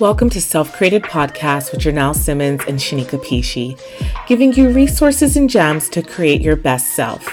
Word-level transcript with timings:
Welcome 0.00 0.28
to 0.30 0.40
Self 0.40 0.72
Created 0.72 1.04
Podcast 1.04 1.70
with 1.70 1.80
Janelle 1.80 2.16
Simmons 2.16 2.62
and 2.66 2.80
Shanika 2.80 3.16
Pishi, 3.24 3.78
giving 4.26 4.52
you 4.52 4.70
resources 4.70 5.36
and 5.36 5.48
gems 5.48 5.88
to 5.90 6.02
create 6.02 6.40
your 6.42 6.56
best 6.56 6.96
self. 6.96 7.24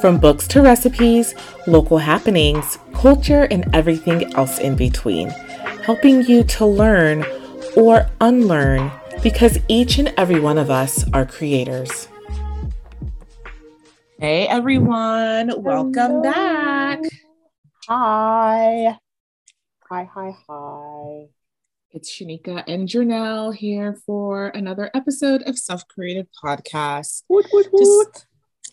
From 0.00 0.18
books 0.18 0.48
to 0.48 0.60
recipes, 0.60 1.36
local 1.68 1.98
happenings, 1.98 2.78
culture, 2.94 3.44
and 3.52 3.72
everything 3.72 4.34
else 4.34 4.58
in 4.58 4.74
between, 4.74 5.28
helping 5.84 6.24
you 6.24 6.42
to 6.42 6.66
learn 6.66 7.24
or 7.76 8.10
unlearn 8.20 8.90
because 9.22 9.60
each 9.68 9.98
and 9.98 10.12
every 10.16 10.40
one 10.40 10.58
of 10.58 10.68
us 10.68 11.08
are 11.12 11.24
creators. 11.24 12.08
Hey 14.18 14.48
everyone, 14.48 15.62
welcome 15.62 16.22
back. 16.22 16.98
Hi. 17.86 18.98
Hi, 19.88 20.04
hi, 20.12 20.36
hi. 20.48 21.28
It's 21.92 22.08
Shanika 22.08 22.62
and 22.68 22.86
Janelle 22.88 23.52
here 23.52 23.98
for 24.06 24.46
another 24.48 24.92
episode 24.94 25.42
of 25.48 25.58
Self 25.58 25.88
Created 25.88 26.28
Podcast. 26.40 27.24
Woot, 27.28 27.46
woot, 27.52 27.66
woot. 27.72 28.06
Just, 28.12 28.26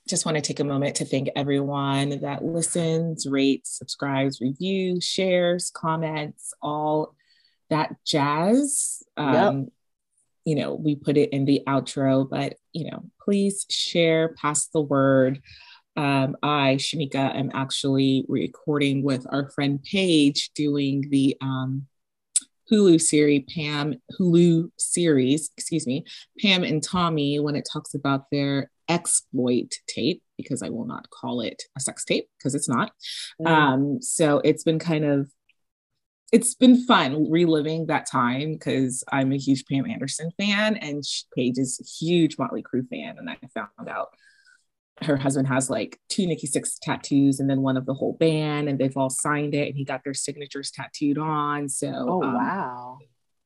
just 0.08 0.26
want 0.28 0.36
to 0.36 0.42
take 0.42 0.60
a 0.60 0.64
moment 0.64 0.98
to 0.98 1.06
thank 1.06 1.28
everyone 1.36 2.20
that 2.22 2.46
listens, 2.46 3.26
rates, 3.26 3.76
subscribes, 3.76 4.40
reviews, 4.40 5.04
shares, 5.04 5.72
comments, 5.76 6.54
all 6.62 7.16
that 7.72 7.96
jazz. 8.06 9.02
Um, 9.18 9.34
Yep. 9.34 9.68
You 10.46 10.56
know, 10.56 10.76
we 10.76 10.96
put 10.96 11.18
it 11.18 11.32
in 11.32 11.46
the 11.46 11.64
outro, 11.68 12.30
but 12.30 12.54
you 12.72 12.92
know, 12.92 13.04
please 13.20 13.66
share, 13.68 14.36
pass 14.36 14.68
the 14.68 14.82
word. 14.82 15.42
Um, 15.96 16.38
I, 16.44 16.76
Shanika, 16.76 17.36
am 17.36 17.50
actually 17.56 18.26
recording 18.28 19.02
with 19.02 19.26
our 19.32 19.50
friend 19.50 19.82
Paige 19.84 20.52
doing 20.54 21.10
the 21.10 21.36
um, 21.42 21.88
Hulu 22.72 23.00
series, 23.00 23.44
Pam 23.54 23.96
Hulu 24.20 24.70
series, 24.78 25.52
excuse 25.58 25.88
me, 25.88 26.06
Pam 26.40 26.64
and 26.64 26.84
Tommy 26.84 27.40
when 27.40 27.56
it 27.56 27.68
talks 27.72 27.94
about 27.94 28.26
their 28.32 28.70
exploit 28.90 29.74
tape, 29.88 30.22
because 30.38 30.62
I 30.64 30.70
will 30.70 30.86
not 30.86 31.10
call 31.10 31.42
it 31.42 31.64
a 31.78 31.80
sex 31.80 32.06
tape 32.06 32.28
because 32.38 32.56
it's 32.56 32.70
not. 32.70 32.92
Mm. 33.42 33.48
Um, 33.48 34.02
so 34.02 34.40
it's 34.44 34.64
been 34.64 34.80
kind 34.80 35.06
of 35.06 35.30
it's 36.32 36.56
been 36.56 36.86
fun 36.86 37.32
reliving 37.32 37.86
that 37.88 38.06
time 38.06 38.54
because 38.54 39.04
I'm 39.12 39.32
a 39.32 39.38
huge 39.38 39.66
Pam 39.66 39.90
Anderson 39.90 40.32
fan 40.38 40.76
and 40.76 41.02
Paige 41.36 41.58
is 41.58 41.80
a 41.80 42.06
huge 42.06 42.38
Motley 42.38 42.64
Crue 42.64 42.88
fan. 42.90 43.18
And 43.18 43.30
I 43.30 43.38
found 43.54 43.90
out 43.90 44.10
her 45.04 45.18
husband 45.18 45.48
has 45.48 45.70
like 45.70 46.00
two 46.10 46.26
Nikki 46.26 46.48
Sixx 46.48 46.78
tattoos 46.82 47.40
and 47.40 47.50
then 47.50 47.62
one 47.62 47.78
of 47.78 47.86
the 47.86 47.94
whole 47.94 48.14
band, 48.14 48.68
and 48.70 48.80
they've 48.80 48.96
all 48.98 49.10
signed 49.10 49.54
it 49.54 49.68
and 49.68 49.78
he 49.78 49.84
got 49.86 50.04
their 50.04 50.14
signatures 50.14 50.72
tattooed 50.72 51.18
on. 51.18 51.70
So 51.70 51.88
Oh, 52.08 52.24
um, 52.24 52.34
wow. 52.34 52.98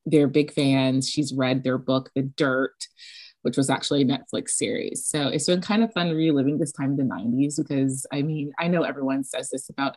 they're 0.06 0.28
big 0.28 0.52
fans. 0.52 1.08
She's 1.08 1.32
read 1.34 1.62
their 1.62 1.78
book, 1.78 2.10
The 2.14 2.22
Dirt, 2.22 2.74
which 3.42 3.56
was 3.56 3.68
actually 3.68 4.02
a 4.02 4.06
Netflix 4.06 4.50
series. 4.50 5.06
So 5.06 5.28
it's 5.28 5.46
been 5.46 5.60
kind 5.60 5.82
of 5.82 5.92
fun 5.92 6.10
reliving 6.10 6.58
this 6.58 6.72
time 6.72 6.92
in 6.92 6.96
the 7.08 7.14
90s 7.14 7.56
because 7.58 8.06
I 8.12 8.22
mean, 8.22 8.52
I 8.58 8.68
know 8.68 8.82
everyone 8.82 9.24
says 9.24 9.50
this 9.50 9.68
about 9.68 9.96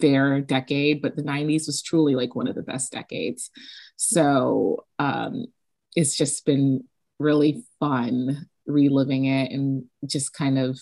their 0.00 0.40
decade, 0.40 1.00
but 1.02 1.16
the 1.16 1.22
90s 1.22 1.66
was 1.66 1.82
truly 1.82 2.14
like 2.14 2.34
one 2.34 2.48
of 2.48 2.54
the 2.54 2.62
best 2.62 2.92
decades. 2.92 3.50
So 3.96 4.84
um, 4.98 5.46
it's 5.94 6.16
just 6.16 6.44
been 6.44 6.84
really 7.18 7.64
fun 7.80 8.46
reliving 8.66 9.26
it 9.26 9.52
and 9.52 9.84
just 10.06 10.32
kind 10.32 10.58
of, 10.58 10.78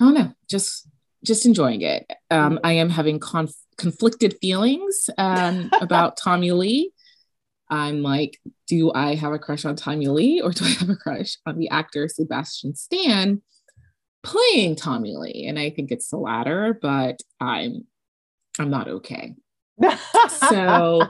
I 0.00 0.04
don't 0.04 0.14
know, 0.14 0.32
just 0.48 0.88
just 1.24 1.46
enjoying 1.46 1.82
it. 1.82 2.10
Um, 2.30 2.60
I 2.62 2.72
am 2.72 2.88
having 2.88 3.18
conf- 3.18 3.54
conflicted 3.78 4.36
feelings 4.40 5.10
um, 5.18 5.70
about 5.80 6.16
Tommy 6.16 6.52
Lee. 6.52 6.92
I'm 7.68 8.02
like, 8.02 8.38
do 8.68 8.92
I 8.94 9.16
have 9.16 9.32
a 9.32 9.38
crush 9.38 9.64
on 9.64 9.74
Tommy 9.74 10.06
Lee 10.06 10.40
or 10.40 10.52
do 10.52 10.64
I 10.64 10.68
have 10.68 10.88
a 10.88 10.96
crush 10.96 11.36
on 11.46 11.58
the 11.58 11.68
actor 11.70 12.08
Sebastian 12.08 12.76
Stan 12.76 13.42
playing 14.22 14.76
Tommy 14.76 15.16
Lee? 15.16 15.46
And 15.48 15.58
I 15.58 15.70
think 15.70 15.90
it's 15.90 16.08
the 16.08 16.16
latter, 16.16 16.78
but 16.80 17.20
I'm 17.40 17.86
I'm 18.58 18.70
not 18.70 18.88
okay. 18.88 19.34
So 20.28 21.02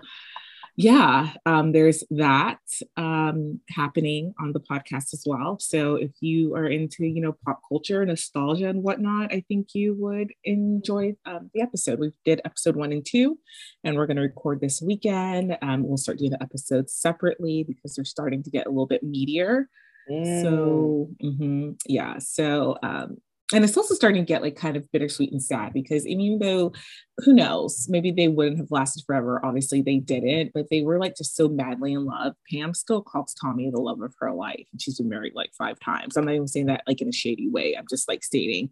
yeah, 0.76 1.32
um, 1.46 1.72
there's 1.72 2.04
that 2.10 2.58
um, 2.98 3.60
happening 3.70 4.34
on 4.38 4.52
the 4.52 4.60
podcast 4.60 5.14
as 5.14 5.22
well. 5.24 5.58
So 5.58 5.94
if 5.94 6.10
you 6.20 6.54
are 6.54 6.66
into, 6.66 7.06
you 7.06 7.22
know, 7.22 7.34
pop 7.46 7.60
culture, 7.66 8.04
nostalgia, 8.04 8.68
and 8.68 8.82
whatnot, 8.82 9.32
I 9.32 9.42
think 9.48 9.68
you 9.74 9.94
would 9.98 10.32
enjoy 10.44 11.14
um, 11.24 11.50
the 11.54 11.62
episode. 11.62 11.98
We 11.98 12.12
did 12.26 12.42
episode 12.44 12.76
one 12.76 12.92
and 12.92 13.04
two, 13.06 13.38
and 13.84 13.96
we're 13.96 14.06
going 14.06 14.18
to 14.18 14.22
record 14.22 14.60
this 14.60 14.82
weekend. 14.82 15.56
Um, 15.62 15.82
we'll 15.82 15.96
start 15.96 16.18
doing 16.18 16.32
the 16.32 16.42
episodes 16.42 16.92
separately 16.92 17.64
because 17.66 17.94
they're 17.94 18.04
starting 18.04 18.42
to 18.42 18.50
get 18.50 18.66
a 18.66 18.70
little 18.70 18.86
bit 18.86 19.02
meatier. 19.02 19.64
Mm. 20.10 20.42
So 20.42 21.08
mhm, 21.22 21.76
yeah, 21.86 22.18
so 22.18 22.76
um, 22.82 23.16
and 23.52 23.62
it's 23.62 23.76
also 23.76 23.94
starting 23.94 24.22
to 24.22 24.26
get 24.26 24.42
like 24.42 24.56
kind 24.56 24.76
of 24.76 24.90
bittersweet 24.90 25.30
and 25.30 25.42
sad 25.42 25.72
because 25.72 26.04
even 26.06 26.38
though 26.40 26.72
who 27.18 27.32
knows, 27.32 27.86
maybe 27.88 28.10
they 28.10 28.28
wouldn't 28.28 28.58
have 28.58 28.70
lasted 28.70 29.04
forever. 29.06 29.40
Obviously, 29.44 29.80
they 29.80 29.98
didn't, 29.98 30.50
but 30.52 30.66
they 30.68 30.82
were 30.82 30.98
like 30.98 31.16
just 31.16 31.36
so 31.36 31.48
madly 31.48 31.92
in 31.92 32.04
love. 32.04 32.34
Pam 32.50 32.74
still 32.74 33.00
calls 33.00 33.34
Tommy 33.34 33.70
the 33.70 33.80
love 33.80 34.02
of 34.02 34.14
her 34.18 34.32
life, 34.32 34.66
and 34.72 34.82
she's 34.82 34.98
been 34.98 35.08
married 35.08 35.32
like 35.34 35.50
five 35.56 35.78
times. 35.78 36.16
I'm 36.16 36.24
not 36.24 36.34
even 36.34 36.48
saying 36.48 36.66
that 36.66 36.82
like 36.86 37.00
in 37.00 37.08
a 37.08 37.12
shady 37.12 37.48
way. 37.48 37.74
I'm 37.78 37.86
just 37.88 38.08
like 38.08 38.24
stating 38.24 38.70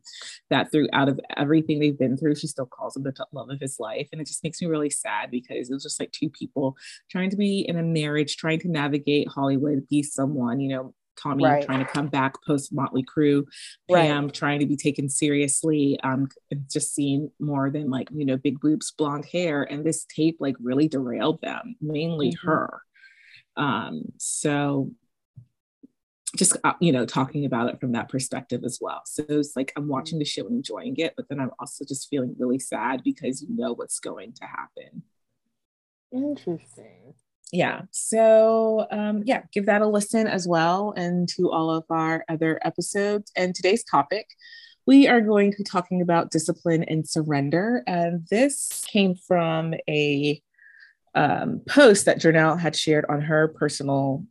that 0.51 0.73
throughout 0.73 1.09
of 1.09 1.21
everything 1.37 1.79
they've 1.79 1.99
been 1.99 2.17
through, 2.17 2.35
she 2.35 2.49
still 2.49 2.67
calls 2.67 2.97
him 2.97 3.05
the 3.05 3.15
love 3.33 3.51
of 3.51 3.61
his 3.61 3.79
life, 3.79 4.09
and 4.13 4.21
it 4.21 4.27
just 4.27 4.43
makes 4.43 4.61
me 4.61 4.67
really 4.67 4.91
sad 4.91 5.31
because 5.31 5.71
it 5.71 5.75
was 5.75 5.85
just 5.85 6.01
like 6.01 6.11
two 6.11 6.29
people 6.29 6.77
trying 7.11 7.31
to 7.31 7.37
be 7.37 7.61
in 7.61 7.79
a 7.79 7.83
marriage, 7.83 8.37
trying 8.37 8.59
to 8.59 8.69
navigate 8.69 9.29
Hollywood, 9.29 9.89
be 9.89 10.03
someone, 10.03 10.59
you 10.59 10.71
know. 10.75 10.95
Tommy 11.21 11.45
Right. 11.45 11.65
trying 11.65 11.85
to 11.85 11.93
come 11.93 12.09
back 12.09 12.35
post 12.45 12.73
Motley 12.73 13.05
Crue, 13.05 13.45
Right. 13.89 14.09
Pam 14.09 14.31
trying 14.31 14.61
to 14.61 14.67
be 14.67 14.77
taken 14.77 15.09
seriously. 15.09 15.99
Um, 16.03 16.29
just 16.71 16.95
seeing 16.95 17.31
more 17.39 17.71
than 17.71 17.91
like 17.91 18.09
you 18.13 18.25
know 18.25 18.37
big 18.37 18.61
boobs, 18.61 18.93
blonde 18.93 19.27
hair, 19.27 19.63
and 19.65 19.85
this 19.85 20.05
tape 20.05 20.37
like 20.41 20.57
really 20.61 20.89
derailed 20.89 21.41
them, 21.41 21.77
mainly 21.81 22.33
Mhm. 22.33 22.39
her. 22.45 22.83
Um, 23.57 24.03
so 24.19 24.91
just 26.37 26.57
uh, 26.65 26.73
you 26.81 26.91
know 26.91 27.07
talking 27.07 27.45
about 27.45 27.71
it 27.73 27.79
from 27.81 27.93
that 27.93 28.09
perspective 28.09 28.65
as 28.65 28.79
well. 28.81 29.03
So 29.07 29.25
it's 29.29 29.55
like 29.55 29.73
I'm 29.77 29.87
watching 29.87 30.19
the 30.19 30.25
show 30.25 30.47
and 30.47 30.57
enjoying 30.57 30.97
it, 30.97 31.15
but 31.17 31.29
then 31.29 31.39
I'm 31.39 31.53
also 31.61 31.85
just 31.85 32.09
feeling 32.09 32.35
really 32.39 32.59
sad 32.59 33.03
because 33.05 33.41
you 33.43 33.49
know 33.55 33.73
what's 33.73 34.01
going 34.01 34.33
to 34.35 34.45
happen 34.45 35.05
Interesting. 36.13 37.15
Yeah. 37.53 37.83
So 37.91 38.87
um 38.91 39.23
yeah 39.25 39.43
give 39.53 39.67
that 39.67 39.83
a 39.83 39.87
listen 39.87 40.27
as 40.27 40.47
well 40.47 40.93
and 40.97 41.29
to 41.31 41.51
all 41.51 41.71
of 41.71 41.85
our 41.91 42.25
other 42.29 42.61
episodes. 42.65 43.31
And 43.37 43.55
today's 43.55 43.85
topic 43.85 44.29
we 44.87 45.09
are 45.09 45.21
going 45.21 45.51
to 45.51 45.59
be 45.59 45.65
talking 45.65 46.03
about 46.03 46.31
discipline 46.31 46.85
and 46.85 47.09
surrender. 47.09 47.83
And 47.87 48.27
this 48.31 48.85
came 48.87 49.15
from 49.15 49.75
a 49.89 50.43
um, 51.15 51.63
post 51.67 52.05
that 52.05 52.21
Janelle 52.21 52.61
had 52.61 52.77
shared 52.77 53.07
on 53.09 53.23
her 53.23 53.49
personal 53.49 54.25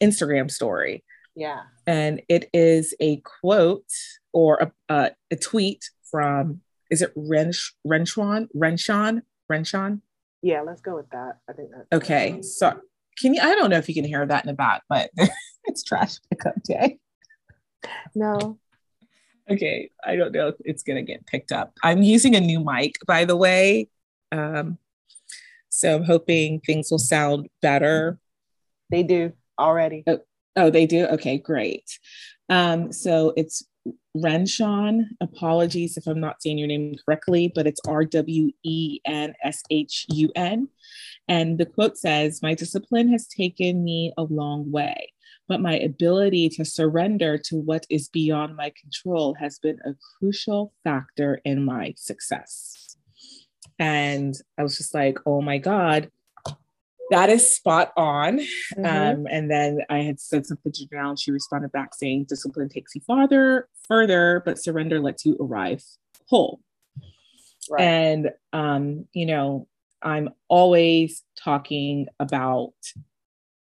instagram 0.00 0.50
story. 0.50 1.04
Yeah. 1.34 1.62
and 1.86 2.20
it 2.28 2.50
is 2.52 2.94
a 3.00 3.16
quote 3.40 3.90
or 4.34 4.58
a, 4.88 4.94
a, 4.94 5.10
a 5.30 5.36
tweet 5.36 5.88
from 6.10 6.60
is 6.90 7.00
it 7.00 7.14
Rensh, 7.16 7.72
Renshawn 7.86 8.48
Renshawn 8.54 9.22
Renshawn 9.50 10.02
Yeah, 10.42 10.62
let's 10.62 10.80
go 10.80 10.96
with 10.96 11.08
that. 11.10 11.38
I 11.48 11.52
think 11.52 11.70
that's 11.70 11.86
Okay, 11.92 12.42
so 12.42 12.80
can 13.18 13.34
you? 13.34 13.40
I 13.40 13.54
don't 13.54 13.70
know 13.70 13.78
if 13.78 13.88
you 13.88 13.94
can 13.94 14.04
hear 14.04 14.26
that 14.26 14.44
in 14.44 14.48
the 14.48 14.54
back, 14.54 14.82
but 14.88 15.10
it's 15.64 15.82
trash 15.82 16.16
pickup 16.30 16.60
day. 16.62 16.98
No. 18.14 18.58
Okay, 19.50 19.90
I 20.04 20.16
don't 20.16 20.32
know 20.32 20.48
if 20.48 20.56
it's 20.60 20.82
gonna 20.82 21.02
get 21.02 21.26
picked 21.26 21.52
up. 21.52 21.72
I'm 21.82 22.02
using 22.02 22.34
a 22.34 22.40
new 22.40 22.64
mic, 22.64 22.96
by 23.06 23.24
the 23.24 23.36
way, 23.36 23.88
um, 24.32 24.78
so 25.68 25.96
I'm 25.96 26.04
hoping 26.04 26.60
things 26.60 26.90
will 26.90 26.98
sound 26.98 27.48
better. 27.60 28.18
They 28.90 29.02
do 29.02 29.32
already. 29.58 30.04
Oh, 30.54 30.70
they 30.70 30.86
do. 30.86 31.06
Okay, 31.06 31.38
great. 31.38 31.84
Um, 32.48 32.92
so 32.92 33.32
it's 33.36 33.64
Renshawn. 34.16 35.08
Apologies 35.20 35.96
if 35.96 36.06
I'm 36.06 36.20
not 36.20 36.42
saying 36.42 36.58
your 36.58 36.68
name 36.68 36.94
correctly, 37.04 37.50
but 37.54 37.66
it's 37.66 37.80
R 37.86 38.04
W 38.04 38.50
E 38.62 39.00
N 39.04 39.34
S 39.42 39.62
H 39.70 40.06
U 40.10 40.30
N. 40.36 40.68
And 41.28 41.58
the 41.58 41.66
quote 41.66 41.96
says, 41.96 42.42
My 42.42 42.54
discipline 42.54 43.10
has 43.12 43.26
taken 43.26 43.82
me 43.84 44.12
a 44.16 44.24
long 44.24 44.70
way, 44.70 45.12
but 45.48 45.60
my 45.60 45.78
ability 45.78 46.48
to 46.50 46.64
surrender 46.64 47.38
to 47.46 47.56
what 47.56 47.86
is 47.88 48.08
beyond 48.08 48.56
my 48.56 48.72
control 48.80 49.34
has 49.34 49.58
been 49.58 49.78
a 49.84 49.94
crucial 50.18 50.72
factor 50.84 51.40
in 51.44 51.64
my 51.64 51.94
success. 51.96 52.96
And 53.78 54.34
I 54.58 54.62
was 54.62 54.76
just 54.76 54.94
like, 54.94 55.18
oh 55.26 55.40
my 55.40 55.58
God, 55.58 56.10
that 57.12 57.28
is 57.28 57.54
spot 57.54 57.92
on. 57.96 58.40
Mhm. 58.76 58.86
Um, 58.86 59.26
and 59.30 59.50
then 59.50 59.80
I 59.90 59.98
had 59.98 60.18
said 60.18 60.46
something 60.46 60.72
to 60.72 60.86
Janelle, 60.86 61.10
and 61.10 61.20
she 61.20 61.30
responded 61.30 61.70
back 61.70 61.94
saying, 61.94 62.24
"Discipline 62.24 62.70
takes 62.70 62.94
you 62.94 63.02
farther, 63.02 63.68
further, 63.86 64.42
but 64.46 64.58
surrender 64.58 64.98
lets 64.98 65.24
you 65.26 65.36
arrive 65.38 65.84
whole." 66.28 66.60
right. 67.70 67.82
And 67.82 68.30
um, 68.54 69.06
you 69.12 69.26
know, 69.26 69.68
I'm 70.02 70.30
always 70.48 71.22
talking 71.36 72.06
about 72.18 72.72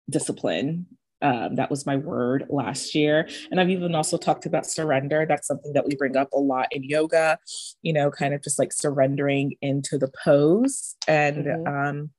discipline. 0.10 0.86
Um, 1.24 1.56
that 1.56 1.70
was 1.70 1.86
my 1.86 1.98
word 1.98 2.46
last 2.50 2.96
year. 2.96 3.30
And 3.52 3.60
I've 3.60 3.70
even 3.70 3.94
also 3.94 4.18
talked 4.18 4.48
about 4.48 4.66
surrender. 4.66 5.26
That's 5.28 5.46
something 5.46 5.74
that 5.74 5.86
we 5.86 5.96
bring 5.96 6.18
up 6.18 6.34
a 6.34 6.40
lot 6.40 6.68
in 6.72 6.84
yoga, 6.84 7.38
you 7.84 7.94
know, 7.94 8.10
kind 8.10 8.34
of 8.34 8.42
just 8.42 8.58
like 8.58 8.74
surrendering 8.74 9.54
into 9.62 10.00
the 10.00 10.12
pose. 10.24 10.96
And 11.08 11.46
mm-hmm. 11.46 11.68
um, 11.68 12.10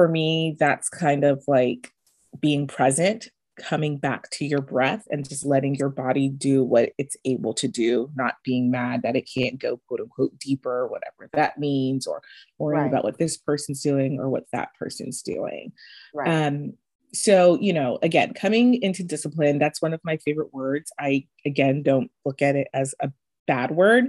for 0.00 0.08
me, 0.08 0.56
that's 0.58 0.88
kind 0.88 1.24
of 1.24 1.44
like 1.46 1.92
being 2.40 2.66
present 2.66 3.28
coming 3.58 3.98
back 3.98 4.30
to 4.30 4.46
your 4.46 4.62
breath 4.62 5.04
and 5.10 5.28
just 5.28 5.44
letting 5.44 5.74
your 5.74 5.90
body 5.90 6.26
do 6.30 6.64
what 6.64 6.92
it's 6.96 7.18
able 7.26 7.52
to 7.52 7.68
do, 7.68 8.08
not 8.14 8.36
being 8.42 8.70
mad 8.70 9.02
that 9.02 9.14
it 9.14 9.28
can't 9.30 9.58
go 9.58 9.78
quote 9.86 10.00
unquote 10.00 10.38
deeper, 10.38 10.86
whatever 10.86 11.28
that 11.34 11.58
means, 11.58 12.06
or 12.06 12.22
worrying 12.56 12.84
right. 12.84 12.88
about 12.88 13.04
what 13.04 13.18
this 13.18 13.36
person's 13.36 13.82
doing 13.82 14.18
or 14.18 14.30
what 14.30 14.44
that 14.54 14.70
person's 14.78 15.20
doing. 15.20 15.70
Right. 16.14 16.46
Um, 16.46 16.72
so, 17.12 17.58
you 17.60 17.74
know, 17.74 17.98
again, 18.02 18.32
coming 18.32 18.82
into 18.82 19.04
discipline, 19.04 19.58
that's 19.58 19.82
one 19.82 19.92
of 19.92 20.00
my 20.02 20.16
favorite 20.16 20.54
words. 20.54 20.90
I, 20.98 21.26
again, 21.44 21.82
don't 21.82 22.10
look 22.24 22.40
at 22.40 22.56
it 22.56 22.68
as 22.72 22.94
a 23.00 23.12
bad 23.46 23.70
word. 23.70 24.06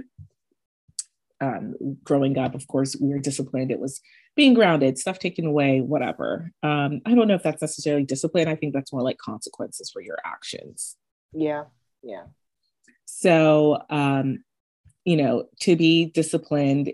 Um, 1.42 1.74
growing 2.02 2.38
up, 2.38 2.54
of 2.54 2.66
course, 2.66 2.96
we 2.98 3.10
were 3.10 3.18
disciplined. 3.18 3.70
It 3.70 3.78
was 3.78 4.00
being 4.34 4.54
grounded, 4.54 4.98
stuff 4.98 5.18
taken 5.18 5.46
away, 5.46 5.80
whatever. 5.80 6.50
Um, 6.62 7.02
I 7.04 7.14
don't 7.14 7.28
know 7.28 7.34
if 7.34 7.42
that's 7.42 7.62
necessarily 7.62 8.04
discipline. 8.04 8.48
I 8.48 8.56
think 8.56 8.72
that's 8.72 8.92
more 8.92 9.02
like 9.02 9.18
consequences 9.18 9.90
for 9.90 10.00
your 10.00 10.18
actions. 10.24 10.96
Yeah. 11.32 11.64
Yeah. 12.02 12.24
So, 13.04 13.82
um, 13.90 14.44
you 15.04 15.16
know, 15.16 15.48
to 15.60 15.76
be 15.76 16.06
disciplined, 16.06 16.92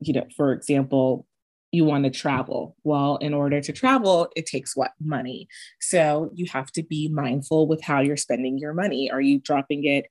you 0.00 0.12
know, 0.12 0.26
for 0.36 0.52
example, 0.52 1.26
you 1.70 1.84
want 1.84 2.04
to 2.04 2.10
travel. 2.10 2.76
Well, 2.84 3.16
in 3.16 3.34
order 3.34 3.60
to 3.60 3.72
travel, 3.72 4.28
it 4.36 4.46
takes 4.46 4.76
what? 4.76 4.92
Money. 5.00 5.48
So 5.80 6.30
you 6.34 6.46
have 6.52 6.70
to 6.72 6.82
be 6.82 7.08
mindful 7.08 7.66
with 7.66 7.82
how 7.82 8.00
you're 8.00 8.16
spending 8.16 8.58
your 8.58 8.72
money. 8.72 9.10
Are 9.10 9.20
you 9.20 9.40
dropping 9.40 9.84
it 9.84 10.06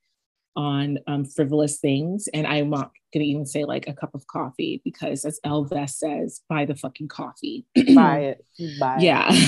on 0.55 0.99
um, 1.07 1.25
frivolous 1.25 1.79
things. 1.79 2.27
And 2.33 2.45
I'm 2.45 2.69
not 2.69 2.91
to 3.21 3.27
even 3.27 3.45
say 3.45 3.65
like 3.65 3.87
a 3.87 3.93
cup 3.93 4.15
of 4.15 4.27
coffee 4.27 4.81
because, 4.83 5.25
as 5.25 5.39
Elvis 5.45 5.91
says, 5.91 6.41
buy 6.49 6.65
the 6.65 6.75
fucking 6.75 7.07
coffee. 7.07 7.65
buy 7.95 8.19
it. 8.19 8.45
Buy 8.79 8.97
yeah. 8.99 9.31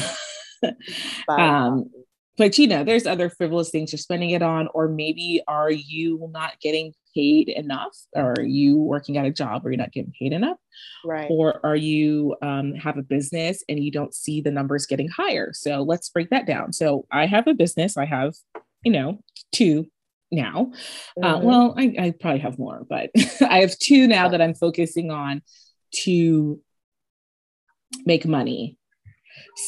It. 0.62 0.78
um, 1.28 1.92
but 2.38 2.58
you 2.58 2.66
know, 2.66 2.84
there's 2.84 3.06
other 3.06 3.30
frivolous 3.30 3.70
things 3.70 3.92
you're 3.92 3.98
spending 3.98 4.32
it 4.32 4.42
on, 4.42 4.68
or 4.74 4.88
maybe 4.88 5.42
are 5.48 5.72
you 5.72 6.30
not 6.32 6.60
getting 6.60 6.94
paid 7.16 7.50
enough? 7.50 7.96
Or 8.14 8.34
are 8.34 8.44
you 8.44 8.78
working 8.78 9.18
at 9.18 9.26
a 9.26 9.32
job 9.32 9.64
where 9.64 9.72
you're 9.72 9.78
not 9.78 9.94
getting 9.94 10.14
paid 10.18 10.34
enough? 10.34 10.58
Right. 11.06 11.28
Or 11.30 11.66
are 11.66 11.76
you 11.76 12.36
um, 12.42 12.74
have 12.76 12.98
a 12.98 13.04
business 13.04 13.64
and 13.70 13.84
you 13.84 13.92
don't 13.92 14.14
see 14.14 14.42
the 14.42 14.52
numbers 14.52 14.86
getting 14.86 15.08
higher? 15.08 15.52
So 15.54 15.82
let's 15.82 16.10
break 16.10 16.30
that 16.30 16.46
down. 16.46 16.74
So 16.74 17.06
I 17.12 17.26
have 17.26 17.48
a 17.48 17.54
business. 17.54 17.98
I 17.98 18.06
have, 18.06 18.36
you 18.84 18.92
know, 18.92 19.20
two 19.54 19.88
now. 20.32 20.72
Uh, 21.22 21.26
mm-hmm. 21.26 21.36
Uh, 21.36 21.40
well, 21.40 21.76
I, 21.78 21.96
I, 22.00 22.12
probably 22.12 22.40
have 22.40 22.60
more, 22.60 22.86
but 22.90 23.12
I 23.42 23.60
have 23.60 23.78
two 23.78 24.08
now 24.08 24.30
that 24.30 24.42
I'm 24.42 24.54
focusing 24.54 25.12
on 25.12 25.42
to 26.04 26.60
make 28.06 28.26
money. 28.26 28.78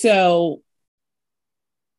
So, 0.02 0.62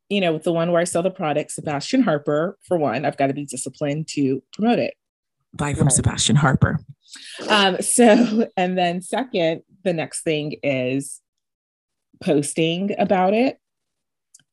you 0.08 0.20
know, 0.20 0.32
with 0.32 0.44
the 0.44 0.52
one 0.52 0.72
where 0.72 0.80
I 0.80 0.84
sell 0.84 1.02
the 1.02 1.10
product, 1.10 1.52
Sebastian 1.52 2.02
Harper, 2.02 2.58
for 2.66 2.78
one, 2.78 3.04
I've 3.04 3.16
got 3.16 3.28
to 3.28 3.34
be 3.34 3.44
disciplined 3.44 4.08
to 4.08 4.42
promote 4.52 4.78
it. 4.78 4.94
Buy 5.54 5.74
from 5.74 5.84
right. 5.84 5.92
Sebastian 5.92 6.36
Harper. 6.36 6.80
Um, 7.48 7.78
so, 7.80 8.48
and 8.56 8.76
then 8.76 9.00
second, 9.00 9.62
the 9.84 9.92
next 9.92 10.22
thing 10.22 10.56
is 10.62 11.20
posting 12.20 12.94
about 12.98 13.34
it, 13.34 13.58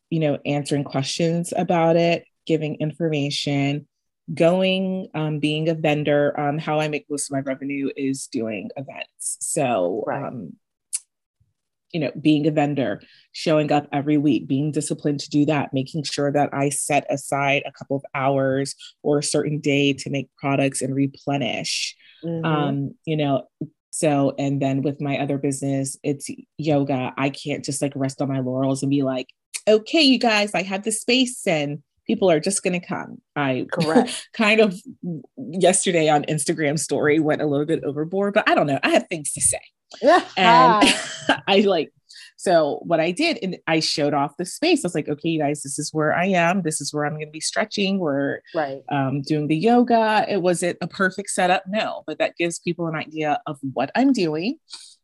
you 0.10 0.20
know, 0.20 0.38
answering 0.46 0.84
questions 0.84 1.54
about 1.56 1.96
it, 1.96 2.26
giving 2.46 2.76
information, 2.76 3.88
going 4.34 5.08
um, 5.14 5.40
being 5.40 5.70
a 5.70 5.76
vendor 5.76 6.38
um, 6.40 6.58
how 6.58 6.80
i 6.80 6.88
make 6.88 7.06
most 7.10 7.30
of 7.30 7.34
my 7.34 7.42
revenue 7.42 7.90
is 7.96 8.28
doing 8.28 8.70
events 8.76 9.38
so 9.40 10.04
right. 10.08 10.26
um, 10.26 10.54
you 11.92 12.00
know 12.00 12.12
being 12.20 12.48
a 12.48 12.52
vendor 12.52 13.02
showing 13.32 13.72
up 13.72 13.88
every 13.94 14.18
week 14.18 14.48
being 14.48 14.72
disciplined 14.72 15.20
to 15.20 15.30
do 15.30 15.46
that 15.46 15.74
making 15.74 16.04
sure 16.04 16.32
that 16.32 16.50
i 16.54 16.70
set 16.70 17.06
aside 17.10 17.62
a 17.66 17.72
couple 17.72 17.96
of 17.96 18.04
hours 18.14 18.76
or 19.04 19.20
a 19.20 19.24
certain 19.24 19.60
day 19.60 19.94
to 19.94 20.10
make 20.10 20.28
products 20.38 20.82
and 20.82 20.96
replenish 20.96 21.96
mm-hmm. 22.24 22.46
um, 22.46 22.96
you 23.06 23.16
know 23.16 23.48
so 23.92 24.34
and 24.38 24.62
then 24.62 24.82
with 24.82 25.00
my 25.00 25.20
other 25.20 25.38
business 25.38 25.98
it's 26.04 26.30
yoga 26.58 27.14
i 27.18 27.30
can't 27.30 27.64
just 27.64 27.82
like 27.82 27.94
rest 27.96 28.22
on 28.22 28.28
my 28.28 28.40
laurels 28.40 28.82
and 28.82 28.90
be 28.90 29.04
like 29.04 29.28
okay 29.68 30.02
you 30.02 30.20
guys 30.20 30.54
i 30.54 30.64
have 30.64 30.84
the 30.84 30.92
space 30.92 31.48
and 31.48 31.82
people 32.08 32.30
are 32.30 32.40
just 32.40 32.64
going 32.64 32.80
to 32.80 32.86
come. 32.86 33.22
I 33.36 33.68
correct 33.72 34.30
kind 34.34 34.60
of 34.60 34.80
yesterday 35.38 36.10
on 36.10 36.24
Instagram 36.24 36.80
story 36.80 37.20
went 37.20 37.42
a 37.42 37.46
little 37.46 37.66
bit 37.66 37.84
overboard, 37.84 38.34
but 38.34 38.48
I 38.50 38.56
don't 38.56 38.68
know. 38.68 38.80
I 38.84 38.90
have 38.90 39.08
things 39.08 39.32
to 39.34 39.42
say. 39.42 39.62
Yeah. 40.02 40.24
And 40.38 40.94
I 41.48 41.62
like, 41.62 41.92
so 42.38 42.80
what 42.84 43.00
I 43.00 43.12
did, 43.12 43.40
and 43.42 43.58
I 43.66 43.80
showed 43.80 44.14
off 44.14 44.38
the 44.38 44.46
space. 44.46 44.84
I 44.84 44.88
was 44.88 44.96
like, 44.96 45.08
okay, 45.08 45.30
you 45.30 45.40
guys, 45.40 45.64
this 45.64 45.80
is 45.80 45.94
where 45.94 46.14
I 46.16 46.26
am. 46.28 46.62
This 46.62 46.82
is 46.82 46.94
where 46.94 47.06
I'm 47.06 47.14
going 47.14 47.28
to 47.28 47.32
be 47.32 47.40
stretching. 47.40 47.98
We're 47.98 48.42
right. 48.54 48.82
um, 48.92 49.22
doing 49.22 49.48
the 49.48 49.56
yoga. 49.56 50.26
It 50.28 50.42
was 50.42 50.62
it 50.62 50.78
a 50.82 50.88
perfect 50.88 51.30
setup? 51.30 51.64
No, 51.68 52.04
but 52.06 52.20
that 52.20 52.36
gives 52.38 52.60
people 52.60 52.88
an 52.88 52.96
idea 52.96 53.40
of 53.48 53.58
what 53.74 53.90
I'm 53.96 54.12
doing. 54.12 54.58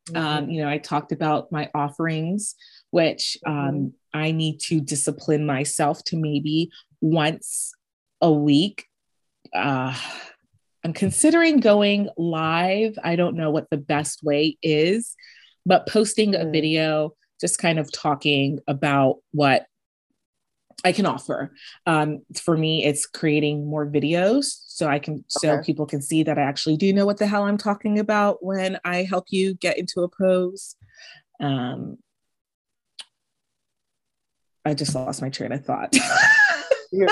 Mm-hmm. 0.10 0.18
Um, 0.18 0.50
you 0.50 0.62
know, 0.62 0.70
I 0.70 0.78
talked 0.78 1.12
about 1.12 1.52
my 1.52 1.70
offerings, 1.74 2.56
which 2.90 3.38
um, 3.46 3.56
mm-hmm. 3.56 3.88
I 4.14 4.32
need 4.32 4.60
to 4.68 4.82
discipline 4.82 5.46
myself 5.46 6.04
to 6.06 6.18
maybe 6.18 6.70
once 7.02 7.74
a 8.22 8.32
week. 8.32 8.86
Uh, 9.54 9.96
I'm 10.84 10.94
considering 10.94 11.60
going 11.60 12.10
live. 12.18 12.98
I 13.04 13.16
don't 13.16 13.36
know 13.36 13.52
what 13.52 13.70
the 13.70 13.78
best 13.78 14.24
way 14.24 14.58
is, 14.62 15.16
but 15.66 15.88
posting 15.88 16.36
a 16.36 16.40
mm. 16.40 16.52
video, 16.52 17.16
just 17.40 17.60
kind 17.60 17.80
of 17.80 17.92
talking 17.92 18.60
about 18.68 19.18
what 19.32 19.66
I 20.84 20.92
can 20.92 21.06
offer. 21.06 21.54
Um, 21.86 22.22
for 22.42 22.58
me, 22.58 22.84
it's 22.84 23.06
creating 23.06 23.68
more 23.68 23.86
videos 23.86 24.46
so 24.68 24.88
I 24.88 24.98
can, 24.98 25.16
okay. 25.16 25.24
so 25.28 25.62
people 25.62 25.86
can 25.86 26.02
see 26.02 26.24
that 26.24 26.40
I 26.40 26.42
actually 26.42 26.78
do 26.78 26.92
know 26.94 27.06
what 27.06 27.18
the 27.18 27.28
hell 27.28 27.44
I'm 27.44 27.58
talking 27.58 28.00
about 28.00 28.44
when 28.44 28.80
I 28.84 29.04
help 29.04 29.26
you 29.30 29.54
get 29.54 29.78
into 29.78 30.02
a 30.02 30.10
pose. 30.10 30.76
Um, 31.40 31.98
I 34.66 34.74
just 34.74 34.96
lost 34.96 35.22
my 35.22 35.30
train 35.30 35.52
of 35.52 35.66
thought. 35.66 35.96
your, 36.92 37.08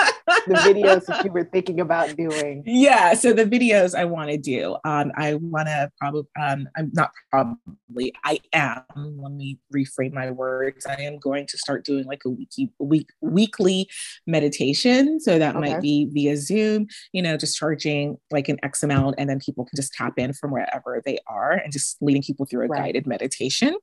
the 0.47 0.53
videos 0.65 1.05
that 1.05 1.23
you 1.25 1.31
were 1.31 1.45
thinking 1.45 1.79
about 1.79 2.15
doing. 2.15 2.63
Yeah, 2.65 3.13
so 3.13 3.33
the 3.33 3.45
videos 3.45 3.97
I 3.97 4.05
want 4.05 4.29
to 4.29 4.37
do. 4.37 4.75
Um, 4.83 5.11
I 5.15 5.35
want 5.35 5.67
to 5.67 5.91
probably. 5.97 6.23
Um, 6.39 6.67
I'm 6.77 6.91
not 6.93 7.11
probably. 7.31 8.13
I 8.23 8.39
am. 8.53 8.83
Let 8.95 9.31
me 9.31 9.59
reframe 9.73 10.13
my 10.13 10.31
words. 10.31 10.85
I 10.85 11.01
am 11.01 11.17
going 11.17 11.47
to 11.47 11.57
start 11.57 11.85
doing 11.85 12.05
like 12.05 12.21
a 12.25 12.29
weekly, 12.29 12.71
week, 12.79 13.09
weekly 13.21 13.89
meditation. 14.27 15.19
So 15.19 15.39
that 15.39 15.55
okay. 15.55 15.73
might 15.73 15.81
be 15.81 16.09
via 16.11 16.37
Zoom. 16.37 16.87
You 17.13 17.21
know, 17.21 17.37
just 17.37 17.57
charging 17.57 18.17
like 18.31 18.49
an 18.49 18.59
X 18.63 18.83
amount, 18.83 19.15
and 19.17 19.29
then 19.29 19.39
people 19.39 19.65
can 19.65 19.75
just 19.75 19.93
tap 19.93 20.19
in 20.19 20.33
from 20.33 20.51
wherever 20.51 21.01
they 21.05 21.19
are, 21.27 21.53
and 21.53 21.71
just 21.71 21.97
leading 22.01 22.21
people 22.21 22.45
through 22.45 22.65
a 22.65 22.67
right. 22.67 22.83
guided 22.83 23.07
meditation. 23.07 23.75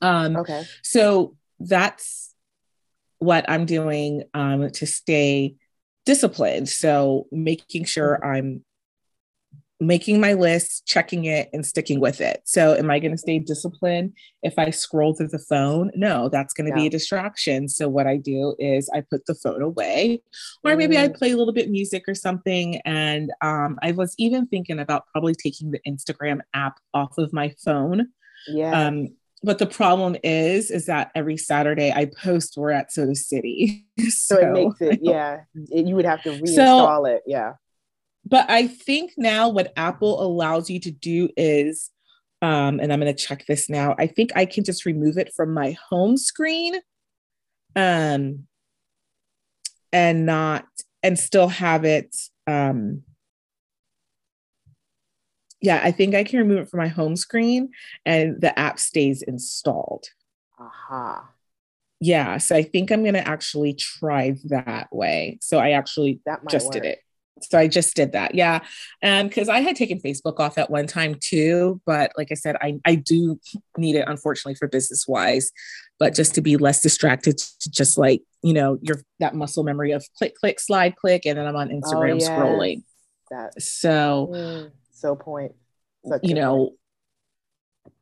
Um, 0.00 0.36
okay. 0.36 0.64
So 0.82 1.36
that's 1.58 2.34
what 3.18 3.48
I'm 3.48 3.66
doing 3.66 4.24
um, 4.34 4.70
to 4.70 4.86
stay 4.86 5.56
disciplined. 6.04 6.68
So 6.68 7.26
making 7.32 7.84
sure 7.84 8.18
mm-hmm. 8.22 8.30
I'm 8.30 8.64
making 9.78 10.20
my 10.20 10.32
list, 10.32 10.86
checking 10.86 11.26
it, 11.26 11.50
and 11.52 11.64
sticking 11.64 12.00
with 12.00 12.20
it. 12.20 12.40
So, 12.44 12.74
am 12.74 12.90
I 12.90 12.98
going 12.98 13.12
to 13.12 13.18
stay 13.18 13.38
disciplined 13.38 14.14
if 14.42 14.58
I 14.58 14.70
scroll 14.70 15.14
through 15.14 15.28
the 15.28 15.38
phone? 15.38 15.90
No, 15.94 16.28
that's 16.28 16.54
going 16.54 16.70
to 16.70 16.76
yeah. 16.76 16.82
be 16.82 16.86
a 16.86 16.90
distraction. 16.90 17.68
So, 17.68 17.88
what 17.88 18.06
I 18.06 18.16
do 18.16 18.54
is 18.58 18.88
I 18.94 19.02
put 19.02 19.26
the 19.26 19.34
phone 19.34 19.62
away, 19.62 20.22
or 20.64 20.76
maybe 20.76 20.98
I 20.98 21.08
mm. 21.08 21.16
play 21.16 21.32
a 21.32 21.36
little 21.36 21.52
bit 21.52 21.70
music 21.70 22.04
or 22.08 22.14
something. 22.14 22.80
And 22.84 23.30
um, 23.42 23.78
I 23.82 23.92
was 23.92 24.14
even 24.18 24.46
thinking 24.46 24.78
about 24.78 25.06
probably 25.12 25.34
taking 25.34 25.70
the 25.70 25.80
Instagram 25.86 26.40
app 26.54 26.78
off 26.94 27.18
of 27.18 27.32
my 27.32 27.54
phone. 27.62 28.08
Yeah. 28.48 28.86
Um, 28.86 29.08
but 29.42 29.58
the 29.58 29.66
problem 29.66 30.16
is 30.22 30.70
is 30.70 30.86
that 30.86 31.10
every 31.14 31.36
saturday 31.36 31.92
i 31.92 32.06
post 32.06 32.56
we're 32.56 32.70
at 32.70 32.92
soda 32.92 33.14
city. 33.14 33.86
So, 33.98 34.08
so 34.08 34.38
it 34.38 34.52
makes 34.52 34.80
it 34.80 35.00
yeah 35.02 35.40
you 35.54 35.94
would 35.94 36.04
have 36.04 36.22
to 36.22 36.30
reinstall 36.30 37.02
so, 37.02 37.04
it 37.06 37.22
yeah. 37.26 37.54
But 38.24 38.50
i 38.50 38.66
think 38.66 39.12
now 39.16 39.48
what 39.48 39.72
apple 39.76 40.22
allows 40.22 40.68
you 40.68 40.80
to 40.80 40.90
do 40.90 41.28
is 41.36 41.90
um, 42.42 42.80
and 42.80 42.92
i'm 42.92 43.00
going 43.00 43.14
to 43.14 43.24
check 43.26 43.46
this 43.46 43.70
now 43.70 43.94
i 43.98 44.06
think 44.06 44.30
i 44.34 44.44
can 44.44 44.64
just 44.64 44.84
remove 44.84 45.16
it 45.16 45.32
from 45.34 45.54
my 45.54 45.76
home 45.88 46.16
screen 46.16 46.74
um, 47.76 48.46
and 49.92 50.26
not 50.26 50.66
and 51.02 51.18
still 51.18 51.48
have 51.48 51.84
it 51.84 52.16
um, 52.46 53.02
Yeah, 55.60 55.80
I 55.82 55.90
think 55.90 56.14
I 56.14 56.24
can 56.24 56.38
remove 56.38 56.58
it 56.58 56.68
from 56.68 56.78
my 56.78 56.88
home 56.88 57.16
screen 57.16 57.70
and 58.04 58.40
the 58.40 58.56
app 58.58 58.78
stays 58.78 59.22
installed. 59.22 60.06
Aha. 60.58 61.18
Uh-huh. 61.18 61.26
Yeah, 61.98 62.36
so 62.36 62.54
I 62.54 62.62
think 62.62 62.90
I'm 62.90 63.02
going 63.02 63.14
to 63.14 63.26
actually 63.26 63.72
try 63.72 64.36
that 64.44 64.88
way. 64.92 65.38
So 65.40 65.58
I 65.58 65.70
actually 65.70 66.20
just 66.50 66.66
work. 66.66 66.74
did 66.74 66.84
it. 66.84 66.98
So 67.42 67.58
I 67.58 67.68
just 67.68 67.94
did 67.94 68.12
that. 68.12 68.34
Yeah. 68.34 68.60
And 69.02 69.28
because 69.28 69.48
I 69.48 69.60
had 69.60 69.76
taken 69.76 70.00
Facebook 70.00 70.38
off 70.38 70.58
at 70.58 70.70
one 70.70 70.86
time 70.86 71.16
too. 71.20 71.80
But 71.86 72.12
like 72.16 72.28
I 72.30 72.34
said, 72.34 72.56
I, 72.60 72.78
I 72.84 72.96
do 72.96 73.38
need 73.76 73.96
it, 73.96 74.04
unfortunately, 74.08 74.54
for 74.54 74.68
business 74.68 75.06
wise. 75.06 75.52
But 75.98 76.14
just 76.14 76.34
to 76.34 76.42
be 76.42 76.56
less 76.56 76.82
distracted, 76.82 77.38
to 77.38 77.70
just 77.70 77.96
like, 77.96 78.22
you 78.42 78.52
know, 78.52 78.78
your 78.82 78.96
that 79.20 79.34
muscle 79.34 79.64
memory 79.64 79.92
of 79.92 80.04
click, 80.18 80.34
click, 80.36 80.60
slide, 80.60 80.96
click. 80.96 81.24
And 81.24 81.38
then 81.38 81.46
I'm 81.46 81.56
on 81.56 81.72
oh, 81.72 81.80
Instagram 81.80 82.12
oh, 82.12 82.16
yes. 82.16 82.28
scrolling. 82.28 82.82
That, 83.30 83.60
so, 83.60 84.30
mm, 84.32 84.70
so 84.96 85.14
point. 85.14 85.52
Such 86.04 86.20
you 86.22 86.34
know, 86.34 86.56
point. 86.56 87.94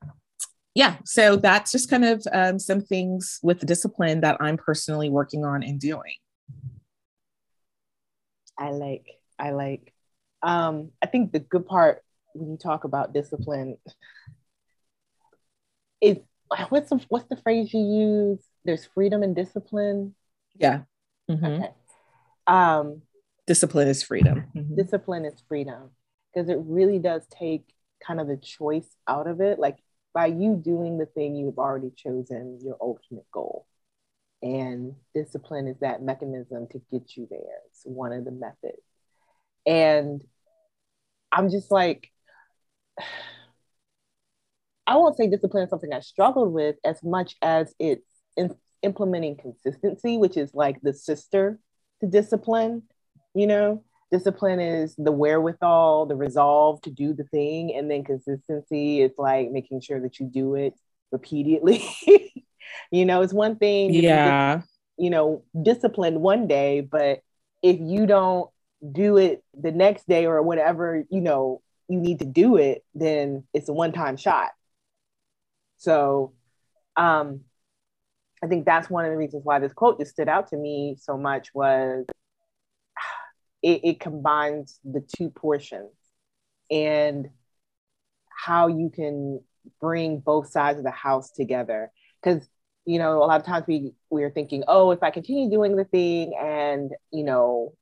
yeah. 0.74 0.96
So 1.04 1.36
that's 1.36 1.72
just 1.72 1.90
kind 1.90 2.04
of 2.04 2.26
um, 2.32 2.58
some 2.58 2.80
things 2.80 3.38
with 3.42 3.60
the 3.60 3.66
discipline 3.66 4.20
that 4.20 4.36
I'm 4.40 4.56
personally 4.56 5.08
working 5.08 5.44
on 5.44 5.62
and 5.62 5.80
doing. 5.80 6.14
I 8.58 8.70
like 8.70 9.06
I 9.38 9.50
like. 9.50 9.92
Um, 10.42 10.90
I 11.02 11.06
think 11.06 11.32
the 11.32 11.40
good 11.40 11.66
part 11.66 12.02
when 12.34 12.50
you 12.50 12.58
talk 12.58 12.84
about 12.84 13.14
discipline 13.14 13.78
is 16.00 16.18
what's 16.68 16.90
the 16.90 17.04
what's 17.08 17.28
the 17.28 17.36
phrase 17.38 17.72
you 17.72 17.80
use? 17.80 18.44
There's 18.64 18.86
freedom 18.94 19.22
and 19.22 19.34
discipline. 19.34 20.14
Yeah. 20.54 20.82
Mm-hmm. 21.30 21.44
Okay. 21.44 21.70
Um, 22.46 23.02
discipline 23.46 23.88
is 23.88 24.02
freedom. 24.02 24.44
Mm-hmm. 24.54 24.76
Discipline 24.76 25.24
is 25.24 25.42
freedom 25.48 25.90
because 26.34 26.48
it 26.48 26.58
really 26.60 26.98
does 26.98 27.26
take 27.28 27.64
kind 28.04 28.20
of 28.20 28.26
the 28.26 28.36
choice 28.36 28.88
out 29.06 29.26
of 29.26 29.40
it. 29.40 29.58
Like 29.58 29.78
by 30.12 30.26
you 30.26 30.56
doing 30.56 30.98
the 30.98 31.06
thing 31.06 31.34
you've 31.36 31.58
already 31.58 31.90
chosen, 31.96 32.58
your 32.62 32.76
ultimate 32.80 33.30
goal. 33.32 33.66
And 34.42 34.94
discipline 35.14 35.68
is 35.68 35.78
that 35.80 36.02
mechanism 36.02 36.66
to 36.72 36.80
get 36.92 37.16
you 37.16 37.26
there. 37.30 37.40
It's 37.70 37.82
one 37.84 38.12
of 38.12 38.24
the 38.24 38.30
methods. 38.30 38.82
And 39.66 40.22
I'm 41.32 41.50
just 41.50 41.70
like, 41.70 42.10
I 44.86 44.96
won't 44.96 45.16
say 45.16 45.28
discipline 45.28 45.64
is 45.64 45.70
something 45.70 45.94
I 45.94 46.00
struggled 46.00 46.52
with 46.52 46.76
as 46.84 47.02
much 47.02 47.36
as 47.40 47.74
it's 47.78 48.04
in 48.36 48.54
implementing 48.82 49.34
consistency, 49.34 50.18
which 50.18 50.36
is 50.36 50.52
like 50.52 50.78
the 50.82 50.92
sister 50.92 51.58
to 52.02 52.06
discipline. 52.06 52.82
You 53.34 53.46
know, 53.46 53.82
discipline 54.14 54.60
is 54.60 54.94
the 54.96 55.10
wherewithal, 55.10 56.06
the 56.06 56.14
resolve 56.14 56.80
to 56.82 56.90
do 56.90 57.12
the 57.12 57.24
thing, 57.24 57.74
and 57.74 57.90
then 57.90 58.04
consistency 58.04 59.00
is 59.00 59.10
like 59.18 59.50
making 59.50 59.80
sure 59.80 60.00
that 60.00 60.20
you 60.20 60.26
do 60.26 60.54
it 60.54 60.74
repeatedly. 61.10 61.82
you 62.92 63.04
know, 63.04 63.22
it's 63.22 63.32
one 63.32 63.56
thing, 63.56 63.92
yeah, 63.92 64.62
you 64.96 65.10
know, 65.10 65.42
discipline 65.60 66.20
one 66.20 66.46
day, 66.46 66.80
but 66.80 67.22
if 67.60 67.80
you 67.80 68.06
don't 68.06 68.50
do 68.92 69.16
it 69.16 69.42
the 69.60 69.72
next 69.72 70.06
day 70.06 70.26
or 70.26 70.40
whatever, 70.42 71.02
you 71.10 71.20
know, 71.20 71.60
you 71.88 71.98
need 71.98 72.20
to 72.20 72.24
do 72.24 72.56
it, 72.56 72.84
then 72.94 73.42
it's 73.52 73.68
a 73.68 73.72
one-time 73.72 74.16
shot. 74.16 74.50
So 75.78 76.34
um 76.96 77.40
I 78.42 78.46
think 78.46 78.64
that's 78.64 78.88
one 78.88 79.06
of 79.06 79.10
the 79.10 79.16
reasons 79.16 79.44
why 79.44 79.58
this 79.58 79.72
quote 79.72 79.98
just 79.98 80.12
stood 80.12 80.28
out 80.28 80.48
to 80.50 80.56
me 80.56 80.96
so 81.00 81.16
much 81.16 81.52
was 81.52 82.04
it, 83.64 83.80
it 83.84 84.00
combines 84.00 84.78
the 84.84 85.00
two 85.00 85.30
portions 85.30 85.90
and 86.70 87.30
how 88.30 88.68
you 88.68 88.90
can 88.90 89.40
bring 89.80 90.18
both 90.20 90.50
sides 90.50 90.78
of 90.78 90.84
the 90.84 90.90
house 90.90 91.30
together. 91.30 91.90
Because 92.22 92.46
you 92.86 92.98
know, 92.98 93.22
a 93.22 93.24
lot 93.24 93.40
of 93.40 93.46
times 93.46 93.64
we 93.66 93.92
we 94.10 94.24
are 94.24 94.30
thinking, 94.30 94.64
oh, 94.68 94.90
if 94.90 95.02
I 95.02 95.10
continue 95.10 95.50
doing 95.50 95.76
the 95.76 95.84
thing 95.84 96.34
and 96.38 96.92
you 97.12 97.24
know 97.24 97.74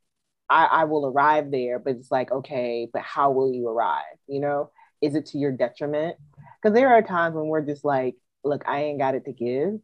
I, 0.51 0.67
I 0.67 0.85
will 0.85 1.07
arrive 1.07 1.51
there, 1.51 1.79
but 1.81 1.97
it's 1.97 2.13
like, 2.13 2.33
okay, 2.33 2.89
but 2.93 3.03
how 3.03 3.33
will 3.33 3.53
you 3.55 3.69
arrive? 3.69 4.05
You 4.29 4.41
know, 4.41 4.71
is 5.03 5.17
it 5.17 5.27
to 5.29 5.39
your 5.39 5.53
detriment? 5.53 6.19
Because 6.63 6.75
there 6.77 6.91
are 6.91 7.03
times 7.03 7.37
when 7.37 7.47
we're 7.47 7.67
just 7.67 7.85
like, 7.85 8.17
look, 8.45 8.65
I 8.69 8.85
ain't 8.85 9.01
got 9.01 9.17
it 9.17 9.27
to 9.27 9.33
give. 9.33 9.81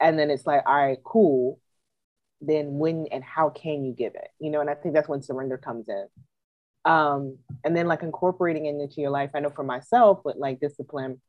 And 0.00 0.18
then 0.18 0.30
it's 0.30 0.46
like, 0.46 0.64
all 0.66 0.76
right, 0.76 0.98
cool. 1.04 1.60
Then 2.42 2.78
when 2.78 3.06
and 3.12 3.22
how 3.22 3.50
can 3.50 3.84
you 3.84 3.92
give 3.92 4.14
it? 4.14 4.28
You 4.38 4.50
know, 4.50 4.60
and 4.60 4.68
I 4.68 4.74
think 4.74 4.94
that's 4.94 5.08
when 5.08 5.22
surrender 5.22 5.56
comes 5.56 5.88
in. 5.88 6.06
Um, 6.84 7.38
and 7.64 7.76
then 7.76 7.86
like 7.86 8.02
incorporating 8.02 8.66
it 8.66 8.74
into 8.74 9.00
your 9.00 9.10
life. 9.10 9.30
I 9.34 9.40
know 9.40 9.50
for 9.50 9.62
myself 9.62 10.20
with 10.24 10.36
like 10.36 10.60
discipline, 10.60 11.20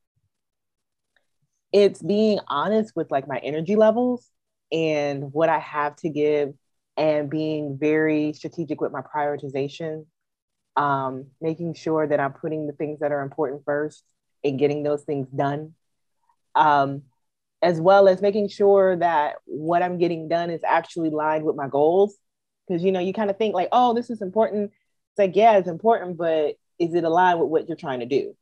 it's 1.72 2.02
being 2.02 2.40
honest 2.48 2.92
with 2.96 3.10
like 3.10 3.28
my 3.28 3.38
energy 3.38 3.76
levels 3.76 4.28
and 4.72 5.32
what 5.32 5.48
I 5.48 5.60
have 5.60 5.96
to 5.96 6.08
give 6.08 6.54
and 6.96 7.30
being 7.30 7.78
very 7.78 8.32
strategic 8.32 8.80
with 8.80 8.92
my 8.92 9.00
prioritization, 9.02 10.06
um, 10.76 11.26
making 11.40 11.74
sure 11.74 12.06
that 12.06 12.20
I'm 12.20 12.32
putting 12.32 12.66
the 12.66 12.72
things 12.72 13.00
that 13.00 13.12
are 13.12 13.22
important 13.22 13.62
first 13.64 14.04
and 14.44 14.58
getting 14.58 14.82
those 14.82 15.02
things 15.02 15.28
done, 15.28 15.74
um, 16.54 17.02
as 17.64 17.80
well 17.80 18.08
as 18.08 18.22
making 18.22 18.48
sure 18.48 18.96
that 18.96 19.36
what 19.46 19.82
I'm 19.82 19.98
getting 19.98 20.28
done 20.28 20.50
is 20.50 20.62
actually 20.64 21.10
lined 21.10 21.44
with 21.44 21.56
my 21.56 21.68
goals. 21.68 22.16
Because 22.68 22.84
you 22.84 22.92
know, 22.92 23.00
you 23.00 23.12
kind 23.12 23.30
of 23.30 23.38
think 23.38 23.54
like, 23.54 23.68
oh, 23.72 23.94
this 23.94 24.10
is 24.10 24.22
important. 24.22 24.70
It's 25.12 25.18
like, 25.18 25.36
yeah, 25.36 25.58
it's 25.58 25.68
important, 25.68 26.16
but 26.16 26.54
is 26.78 26.94
it 26.94 27.04
aligned 27.04 27.40
with 27.40 27.48
what 27.48 27.68
you're 27.68 27.76
trying 27.76 28.00
to 28.00 28.06
do? 28.06 28.36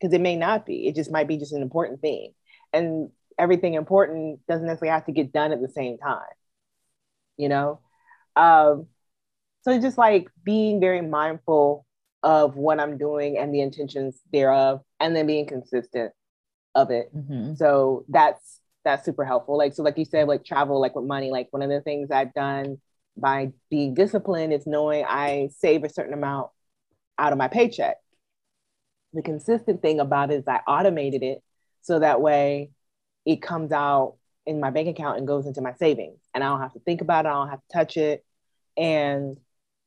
Because 0.00 0.14
it 0.14 0.20
may 0.20 0.36
not 0.36 0.66
be. 0.66 0.86
It 0.86 0.94
just 0.94 1.10
might 1.10 1.28
be 1.28 1.38
just 1.38 1.52
an 1.52 1.62
important 1.62 2.00
thing, 2.00 2.34
and 2.72 3.10
everything 3.38 3.74
important 3.74 4.40
doesn't 4.46 4.66
necessarily 4.66 4.94
have 4.94 5.06
to 5.06 5.12
get 5.12 5.32
done 5.32 5.52
at 5.52 5.60
the 5.60 5.68
same 5.68 5.98
time 5.98 6.22
you 7.36 7.48
know? 7.48 7.80
Um, 8.34 8.86
so 9.62 9.80
just 9.80 9.98
like 9.98 10.28
being 10.44 10.80
very 10.80 11.02
mindful 11.02 11.86
of 12.22 12.56
what 12.56 12.80
I'm 12.80 12.98
doing 12.98 13.38
and 13.38 13.54
the 13.54 13.60
intentions 13.60 14.20
thereof, 14.32 14.80
and 15.00 15.14
then 15.14 15.26
being 15.26 15.46
consistent 15.46 16.12
of 16.76 16.90
it. 16.90 17.10
Mm-hmm. 17.16 17.54
So 17.54 18.04
that's 18.08 18.60
that's 18.84 19.04
super 19.04 19.24
helpful. 19.24 19.58
Like 19.58 19.74
so, 19.74 19.82
like 19.82 19.98
you 19.98 20.04
said, 20.04 20.28
like 20.28 20.44
travel, 20.44 20.80
like 20.80 20.94
with 20.94 21.06
money, 21.06 21.30
like 21.32 21.48
one 21.50 21.62
of 21.62 21.70
the 21.70 21.80
things 21.80 22.10
I've 22.12 22.32
done 22.34 22.78
by 23.16 23.52
being 23.70 23.94
disciplined 23.94 24.52
is 24.52 24.66
knowing 24.66 25.04
I 25.04 25.48
save 25.58 25.82
a 25.82 25.88
certain 25.88 26.12
amount 26.12 26.50
out 27.18 27.32
of 27.32 27.38
my 27.38 27.48
paycheck. 27.48 27.96
The 29.12 29.22
consistent 29.22 29.82
thing 29.82 29.98
about 29.98 30.30
it 30.30 30.34
is 30.34 30.44
I 30.46 30.60
automated 30.68 31.22
it 31.22 31.42
so 31.80 31.98
that 31.98 32.20
way 32.20 32.70
it 33.24 33.40
comes 33.42 33.72
out 33.72 34.16
in 34.44 34.60
my 34.60 34.70
bank 34.70 34.88
account 34.88 35.18
and 35.18 35.26
goes 35.26 35.46
into 35.46 35.62
my 35.62 35.72
savings. 35.74 36.20
And 36.34 36.44
I 36.44 36.48
don't 36.48 36.60
have 36.60 36.74
to 36.74 36.80
think 36.80 37.00
about 37.00 37.24
it, 37.24 37.30
I 37.30 37.32
don't 37.32 37.48
have 37.48 37.60
to 37.60 37.72
touch 37.72 37.96
it. 37.96 38.24
And 38.76 39.38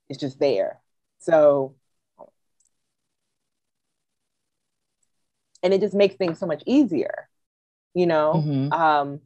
it's 0.10 0.20
just 0.20 0.40
there. 0.40 0.82
So, 1.20 1.76
and 5.64 5.74
it 5.74 5.82
just 5.82 5.94
makes 5.94 6.16
things 6.16 6.40
so 6.40 6.46
much 6.46 6.64
easier, 6.66 7.30
you 7.94 8.06
know? 8.06 8.34
Mm-hmm. 8.36 8.72
Um, 8.72 9.20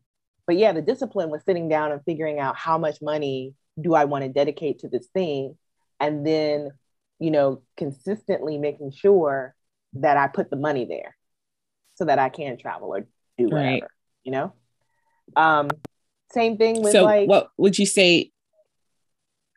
but 0.46 0.58
yeah, 0.58 0.74
the 0.74 0.82
discipline 0.82 1.30
was 1.30 1.44
sitting 1.46 1.70
down 1.70 1.92
and 1.92 2.02
figuring 2.04 2.40
out 2.40 2.56
how 2.58 2.78
much 2.78 3.02
money 3.02 3.54
do 3.80 3.94
I 3.94 4.06
want 4.06 4.24
to 4.24 4.30
dedicate 4.30 4.80
to 4.80 4.88
this 4.88 5.08
thing. 5.08 5.58
And 6.00 6.25
then, 6.25 6.72
you 7.20 7.32
know, 7.32 7.62
consistently 7.78 8.58
making 8.58 8.92
sure 8.92 9.56
that 9.94 10.18
I 10.18 10.28
put 10.28 10.50
the 10.50 10.58
money 10.58 10.86
there 10.86 11.16
so 11.96 12.06
that 12.06 12.20
I 12.20 12.30
can 12.30 12.58
travel 12.58 12.90
or 12.94 13.08
do 13.38 13.46
whatever, 13.46 13.63
right. 13.63 13.84
you 14.24 14.32
know? 14.32 14.54
Um, 15.36 15.70
same 16.32 16.58
thing 16.58 16.82
with 16.82 16.92
so 16.92 17.04
like. 17.04 17.30
What 17.30 17.50
would 17.58 17.78
you 17.78 17.86
say? 17.86 18.32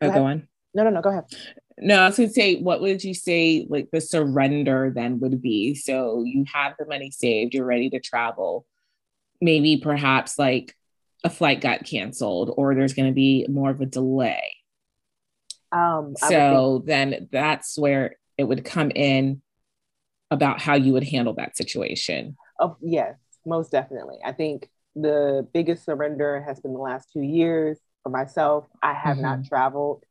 Oh, 0.01 0.09
go, 0.09 0.15
go 0.15 0.25
on. 0.27 0.49
No, 0.75 0.85
no, 0.85 0.91
no. 0.91 1.01
Go 1.01 1.11
ahead. 1.11 1.25
No, 1.79 2.01
I 2.01 2.07
was 2.07 2.17
going 2.17 2.29
to 2.29 2.35
say, 2.35 2.57
what 2.57 2.81
would 2.81 3.05
you 3.05 3.13
say 3.13 3.67
like 3.69 3.91
the 3.91 4.01
surrender 4.01 4.93
then 4.95 5.21
would 5.21 5.43
be? 5.43 5.75
So 5.75 6.23
you 6.25 6.45
have 6.53 6.75
the 6.79 6.87
money 6.87 7.11
saved, 7.11 7.55
you're 7.55 7.67
ready 7.67 7.91
to 7.91 8.01
travel. 8.01 8.67
Maybe 9.41 9.77
perhaps 9.77 10.39
like 10.39 10.75
a 11.23 11.31
flight 11.31 11.61
got 11.61 11.85
canceled 11.85 12.55
or 12.57 12.75
there's 12.75 12.95
going 12.95 13.09
to 13.09 13.15
be 13.15 13.47
more 13.49 13.71
of 13.71 13.81
a 13.81 13.87
delay. 13.87 14.57
Um, 15.71 16.15
so 16.17 16.79
think- 16.79 16.87
then 16.87 17.29
that's 17.31 17.79
where 17.79 18.17
it 18.39 18.45
would 18.45 18.65
come 18.65 18.91
in 18.91 19.43
about 20.31 20.61
how 20.61 20.75
you 20.75 20.93
would 20.95 21.05
handle 21.05 21.35
that 21.35 21.57
situation. 21.57 22.37
Oh, 22.59 22.77
yes, 22.81 23.17
most 23.45 23.71
definitely. 23.71 24.17
I 24.25 24.33
think 24.33 24.71
the 24.95 25.47
biggest 25.53 25.85
surrender 25.85 26.43
has 26.43 26.59
been 26.61 26.73
the 26.73 26.79
last 26.79 27.13
two 27.13 27.21
years 27.21 27.79
for 28.03 28.09
myself. 28.09 28.67
I 28.83 28.95
have 28.95 29.17
mm-hmm. 29.17 29.23
not 29.23 29.45
traveled 29.45 30.05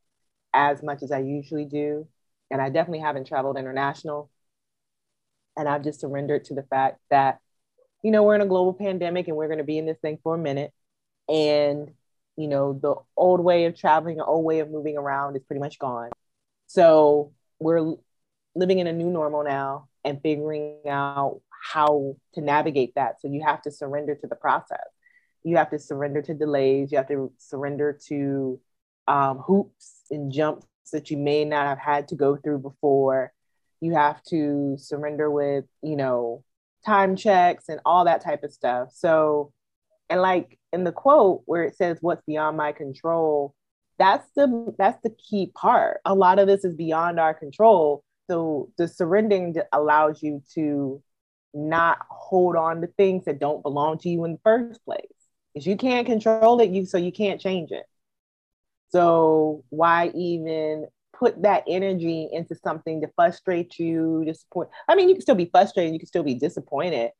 as 0.56 0.82
much 0.82 1.02
as 1.02 1.12
I 1.12 1.18
usually 1.20 1.66
do. 1.66 2.08
And 2.50 2.60
I 2.60 2.70
definitely 2.70 3.00
haven't 3.00 3.26
traveled 3.26 3.58
international. 3.58 4.30
And 5.56 5.68
I've 5.68 5.84
just 5.84 6.00
surrendered 6.00 6.44
to 6.44 6.54
the 6.54 6.62
fact 6.62 6.98
that, 7.10 7.38
you 8.02 8.10
know, 8.10 8.22
we're 8.22 8.34
in 8.34 8.40
a 8.40 8.46
global 8.46 8.72
pandemic 8.72 9.28
and 9.28 9.36
we're 9.36 9.48
going 9.48 9.58
to 9.58 9.64
be 9.64 9.78
in 9.78 9.86
this 9.86 9.98
thing 9.98 10.18
for 10.22 10.34
a 10.34 10.38
minute. 10.38 10.72
And, 11.28 11.90
you 12.36 12.48
know, 12.48 12.72
the 12.72 12.94
old 13.16 13.40
way 13.40 13.66
of 13.66 13.76
traveling, 13.76 14.16
the 14.16 14.24
old 14.24 14.44
way 14.44 14.60
of 14.60 14.70
moving 14.70 14.96
around 14.96 15.36
is 15.36 15.42
pretty 15.44 15.60
much 15.60 15.78
gone. 15.78 16.10
So 16.66 17.32
we're 17.58 17.94
living 18.54 18.78
in 18.78 18.86
a 18.86 18.92
new 18.92 19.10
normal 19.10 19.44
now 19.44 19.88
and 20.04 20.20
figuring 20.22 20.78
out 20.88 21.40
how 21.72 22.16
to 22.34 22.40
navigate 22.40 22.94
that. 22.94 23.20
So 23.20 23.28
you 23.28 23.42
have 23.44 23.62
to 23.62 23.70
surrender 23.70 24.14
to 24.14 24.26
the 24.26 24.36
process. 24.36 24.86
You 25.42 25.56
have 25.56 25.70
to 25.70 25.78
surrender 25.78 26.22
to 26.22 26.34
delays. 26.34 26.92
You 26.92 26.98
have 26.98 27.08
to 27.08 27.32
surrender 27.38 27.98
to 28.08 28.60
um, 29.08 29.38
hoops 29.38 30.02
and 30.10 30.32
jumps 30.32 30.66
that 30.92 31.10
you 31.10 31.16
may 31.16 31.44
not 31.44 31.66
have 31.66 31.78
had 31.78 32.08
to 32.08 32.14
go 32.14 32.36
through 32.36 32.58
before. 32.58 33.32
You 33.80 33.94
have 33.94 34.22
to 34.24 34.76
surrender 34.78 35.30
with, 35.30 35.64
you 35.82 35.96
know, 35.96 36.44
time 36.84 37.16
checks 37.16 37.68
and 37.68 37.80
all 37.84 38.04
that 38.04 38.24
type 38.24 38.42
of 38.42 38.52
stuff. 38.52 38.90
So, 38.92 39.52
and 40.08 40.20
like 40.20 40.58
in 40.72 40.84
the 40.84 40.92
quote 40.92 41.42
where 41.46 41.64
it 41.64 41.76
says, 41.76 41.98
"What's 42.00 42.22
beyond 42.26 42.56
my 42.56 42.72
control," 42.72 43.54
that's 43.98 44.28
the 44.36 44.74
that's 44.78 45.00
the 45.02 45.10
key 45.10 45.52
part. 45.54 46.00
A 46.04 46.14
lot 46.14 46.38
of 46.38 46.46
this 46.46 46.64
is 46.64 46.74
beyond 46.74 47.18
our 47.20 47.34
control. 47.34 48.04
So 48.28 48.70
the 48.78 48.88
surrendering 48.88 49.56
allows 49.72 50.22
you 50.22 50.42
to 50.54 51.02
not 51.54 51.98
hold 52.10 52.56
on 52.56 52.80
to 52.80 52.86
things 52.86 53.24
that 53.24 53.38
don't 53.38 53.62
belong 53.62 53.98
to 53.98 54.08
you 54.08 54.24
in 54.24 54.32
the 54.32 54.40
first 54.44 54.84
place. 54.84 55.06
Because 55.52 55.66
you 55.66 55.76
can't 55.76 56.06
control 56.06 56.60
it, 56.60 56.70
you 56.70 56.84
so 56.86 56.98
you 56.98 57.12
can't 57.12 57.40
change 57.40 57.70
it. 57.70 57.84
So 58.88 59.64
why 59.70 60.10
even 60.14 60.86
put 61.12 61.42
that 61.42 61.64
energy 61.68 62.28
into 62.32 62.54
something 62.54 63.00
to 63.00 63.08
frustrate 63.16 63.78
you, 63.78 64.24
disappoint? 64.26 64.70
I 64.88 64.94
mean, 64.94 65.08
you 65.08 65.14
can 65.14 65.22
still 65.22 65.34
be 65.34 65.50
frustrated, 65.50 65.92
you 65.92 65.98
can 65.98 66.08
still 66.08 66.22
be 66.22 66.34
disappointed. 66.34 67.10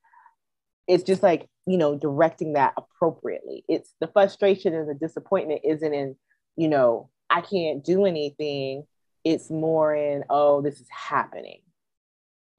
It's 0.87 1.03
just 1.03 1.23
like, 1.23 1.49
you 1.67 1.79
know, 1.79 1.97
directing 1.97 2.53
that 2.53 2.75
appropriately. 2.77 3.65
It's 3.69 3.93
the 4.01 4.07
frustration 4.07 4.75
and 4.75 4.89
the 4.89 4.95
disappointment 4.95 5.63
isn't 5.65 5.95
in, 5.95 6.17
you 6.57 6.69
know, 6.69 7.11
I 7.29 7.41
can't 7.41 7.85
do 7.85 8.05
anything. 8.05 8.85
It's 9.25 9.51
more 9.51 9.95
in, 9.95 10.25
oh, 10.31 10.63
this 10.63 10.81
is 10.81 10.87
happening. 10.91 11.63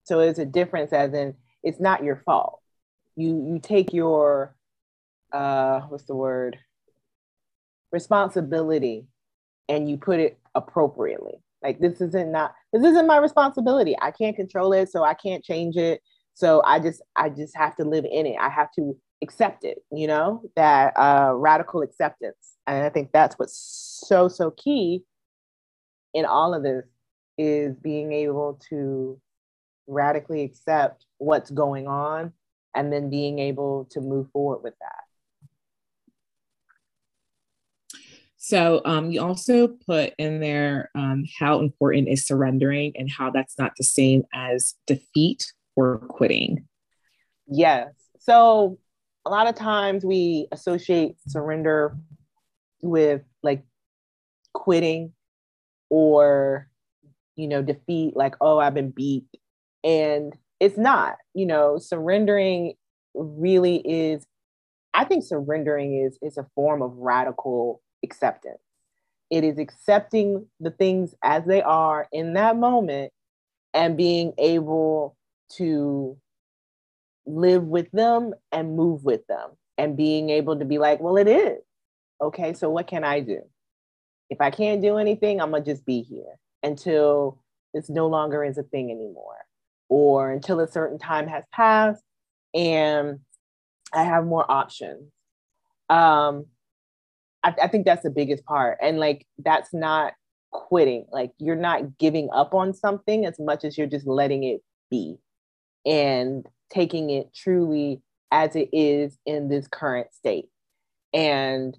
So 0.03 0.19
it's 0.21 0.39
a 0.39 0.45
difference 0.45 0.93
as 0.93 1.13
in 1.13 1.35
it's 1.63 1.79
not 1.79 2.03
your 2.03 2.21
fault. 2.25 2.61
You 3.15 3.45
you 3.45 3.59
take 3.61 3.93
your 3.93 4.55
uh 5.33 5.81
what's 5.81 6.05
the 6.05 6.15
word? 6.15 6.57
Responsibility 7.91 9.06
and 9.70 9.89
you 9.89 9.98
put 9.98 10.20
it 10.20 10.38
appropriately. 10.56 11.41
Like 11.63 11.79
this 11.79 12.01
isn't 12.01 12.32
not 12.32 12.53
this 12.72 12.84
isn't 12.84 13.08
my 13.08 13.17
responsibility. 13.17 13.96
I 14.01 14.12
can't 14.12 14.36
control 14.36 14.74
it, 14.74 14.89
so 14.89 15.03
I 15.03 15.13
can't 15.13 15.44
change 15.44 15.75
it. 15.75 16.01
So 16.34 16.62
I 16.65 16.79
just 16.79 17.01
I 17.15 17.29
just 17.29 17.58
have 17.58 17.75
to 17.77 17.84
live 17.84 18.06
in 18.06 18.25
it. 18.27 18.38
I 18.39 18.50
have 18.50 18.72
to 18.74 18.96
accept 19.22 19.63
it, 19.63 19.79
you 19.91 20.08
know, 20.08 20.41
that 20.56 20.94
uh, 20.98 21.32
radical 21.34 21.82
acceptance. 21.82 22.58
And 22.65 22.86
I 22.86 22.89
think 22.89 23.12
that's 23.12 23.38
what's 23.39 24.03
so, 24.08 24.27
so 24.27 24.51
key 24.51 25.03
in 26.13 26.25
all 26.25 26.53
of 26.53 26.63
this 26.63 26.86
is 27.38 27.75
being 27.75 28.12
able 28.12 28.60
to 28.70 29.20
radically 29.88 30.44
accept 30.44 31.06
what's 31.17 31.50
going 31.50 31.88
on 31.88 32.34
and 32.75 32.91
then 32.91 33.10
being 33.10 33.39
able 33.39 33.88
to 33.91 34.01
move 34.01 34.29
forward 34.32 34.63
with 34.63 34.74
that. 34.79 35.06
So 38.48 38.80
um, 38.86 39.12
you 39.12 39.22
also 39.22 39.68
put 39.68 40.13
in 40.18 40.39
there 40.39 40.89
um, 40.96 41.25
how 41.38 41.60
important 41.60 42.08
is 42.08 42.25
surrendering 42.25 42.94
and 42.96 43.12
how 43.12 43.30
that's 43.30 43.60
not 43.60 43.74
the 43.77 43.84
same 43.84 44.24
as 44.34 44.74
defeat 44.86 45.51
or 45.75 45.98
quitting. 45.98 46.66
Yes. 47.50 47.89
So 48.20 48.80
a 49.25 49.30
lot 49.30 49.48
of 49.48 49.56
times 49.56 50.06
we 50.06 50.48
associate 50.54 51.18
surrender 51.27 51.98
with 52.82 53.22
like 53.44 53.66
quitting 54.54 55.12
or 55.89 56.70
you 57.36 57.50
know 57.50 57.62
defeat 57.62 58.16
like 58.16 58.36
oh 58.39 58.60
i've 58.60 58.74
been 58.74 58.92
beat 58.92 59.25
and 59.84 60.34
it's 60.60 60.77
not 60.77 61.18
you 61.34 61.46
know 61.46 61.77
surrendering 61.77 62.74
really 63.13 63.77
is 63.77 64.25
i 64.98 65.05
think 65.05 65.24
surrendering 65.24 66.01
is 66.03 66.20
is 66.22 66.38
a 66.38 66.48
form 66.55 66.81
of 66.81 66.92
radical 66.98 67.81
acceptance. 68.03 68.60
It 69.29 69.44
is 69.44 69.57
accepting 69.57 70.46
the 70.60 70.72
things 70.72 71.14
as 71.24 71.44
they 71.46 71.62
are 71.62 72.07
in 72.12 72.33
that 72.33 72.57
moment 72.57 73.12
and 73.74 73.98
being 73.98 74.33
able 74.38 75.18
to 75.57 76.18
live 77.25 77.64
with 77.64 77.92
them 77.92 78.33
and 78.51 78.77
move 78.77 79.03
with 79.03 79.25
them 79.27 79.51
and 79.77 79.98
being 79.98 80.29
able 80.29 80.57
to 80.57 80.66
be 80.66 80.77
like, 80.77 81.01
well, 81.01 81.18
it 81.18 81.27
is. 81.27 81.60
Okay, 82.22 82.53
so 82.53 82.70
what 82.70 82.88
can 82.88 83.03
I 83.03 83.20
do? 83.20 83.42
If 84.29 84.42
I 84.42 84.50
can't 84.50 84.81
do 84.81 84.98
anything, 84.98 85.42
I'm 85.42 85.51
gonna 85.51 85.64
just 85.64 85.86
be 85.86 86.01
here 86.01 86.40
until 86.64 87.38
this 87.74 87.90
no 87.90 88.07
longer 88.07 88.44
is 88.44 88.57
a 88.57 88.64
thing 88.64 88.90
anymore, 88.90 89.46
or 89.90 90.31
until 90.31 90.60
a 90.62 90.68
certain 90.68 90.98
time 90.98 91.27
has 91.27 91.44
passed 91.51 92.03
and 92.53 93.20
I 93.93 94.03
have 94.03 94.25
more 94.25 94.50
options. 94.50 95.11
Um, 95.89 96.47
I, 97.43 97.55
I 97.63 97.67
think 97.67 97.85
that's 97.85 98.03
the 98.03 98.09
biggest 98.09 98.45
part. 98.45 98.77
And 98.81 99.00
like, 99.00 99.25
that's 99.37 99.73
not 99.73 100.13
quitting. 100.51 101.05
Like, 101.11 101.31
you're 101.37 101.55
not 101.55 101.97
giving 101.97 102.29
up 102.33 102.53
on 102.53 102.73
something 102.73 103.25
as 103.25 103.39
much 103.39 103.63
as 103.63 103.77
you're 103.77 103.87
just 103.87 104.07
letting 104.07 104.43
it 104.43 104.61
be 104.89 105.17
and 105.85 106.45
taking 106.69 107.09
it 107.09 107.33
truly 107.33 108.01
as 108.31 108.55
it 108.55 108.69
is 108.73 109.17
in 109.25 109.47
this 109.47 109.67
current 109.67 110.13
state. 110.13 110.50
And, 111.13 111.77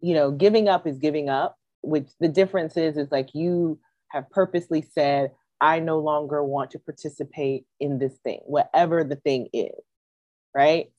you 0.00 0.14
know, 0.14 0.30
giving 0.30 0.68
up 0.68 0.86
is 0.86 0.98
giving 0.98 1.28
up, 1.28 1.56
which 1.82 2.08
the 2.20 2.28
difference 2.28 2.76
is, 2.76 2.96
is 2.96 3.10
like 3.10 3.34
you 3.34 3.80
have 4.10 4.30
purposely 4.30 4.82
said, 4.94 5.32
I 5.60 5.80
no 5.80 5.98
longer 5.98 6.44
want 6.44 6.70
to 6.72 6.78
participate 6.78 7.64
in 7.80 7.98
this 7.98 8.14
thing, 8.22 8.40
whatever 8.44 9.02
the 9.02 9.16
thing 9.16 9.48
is, 9.52 9.74
right? 10.54 10.90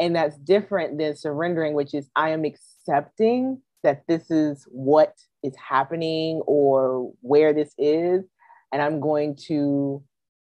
And 0.00 0.14
that's 0.14 0.36
different 0.38 0.98
than 0.98 1.16
surrendering, 1.16 1.74
which 1.74 1.94
is 1.94 2.08
I 2.14 2.30
am 2.30 2.44
accepting 2.44 3.60
that 3.82 4.02
this 4.06 4.30
is 4.30 4.66
what 4.70 5.14
is 5.42 5.54
happening 5.56 6.40
or 6.46 7.12
where 7.20 7.52
this 7.52 7.72
is. 7.78 8.24
And 8.72 8.82
I'm 8.82 9.00
going 9.00 9.36
to 9.46 10.02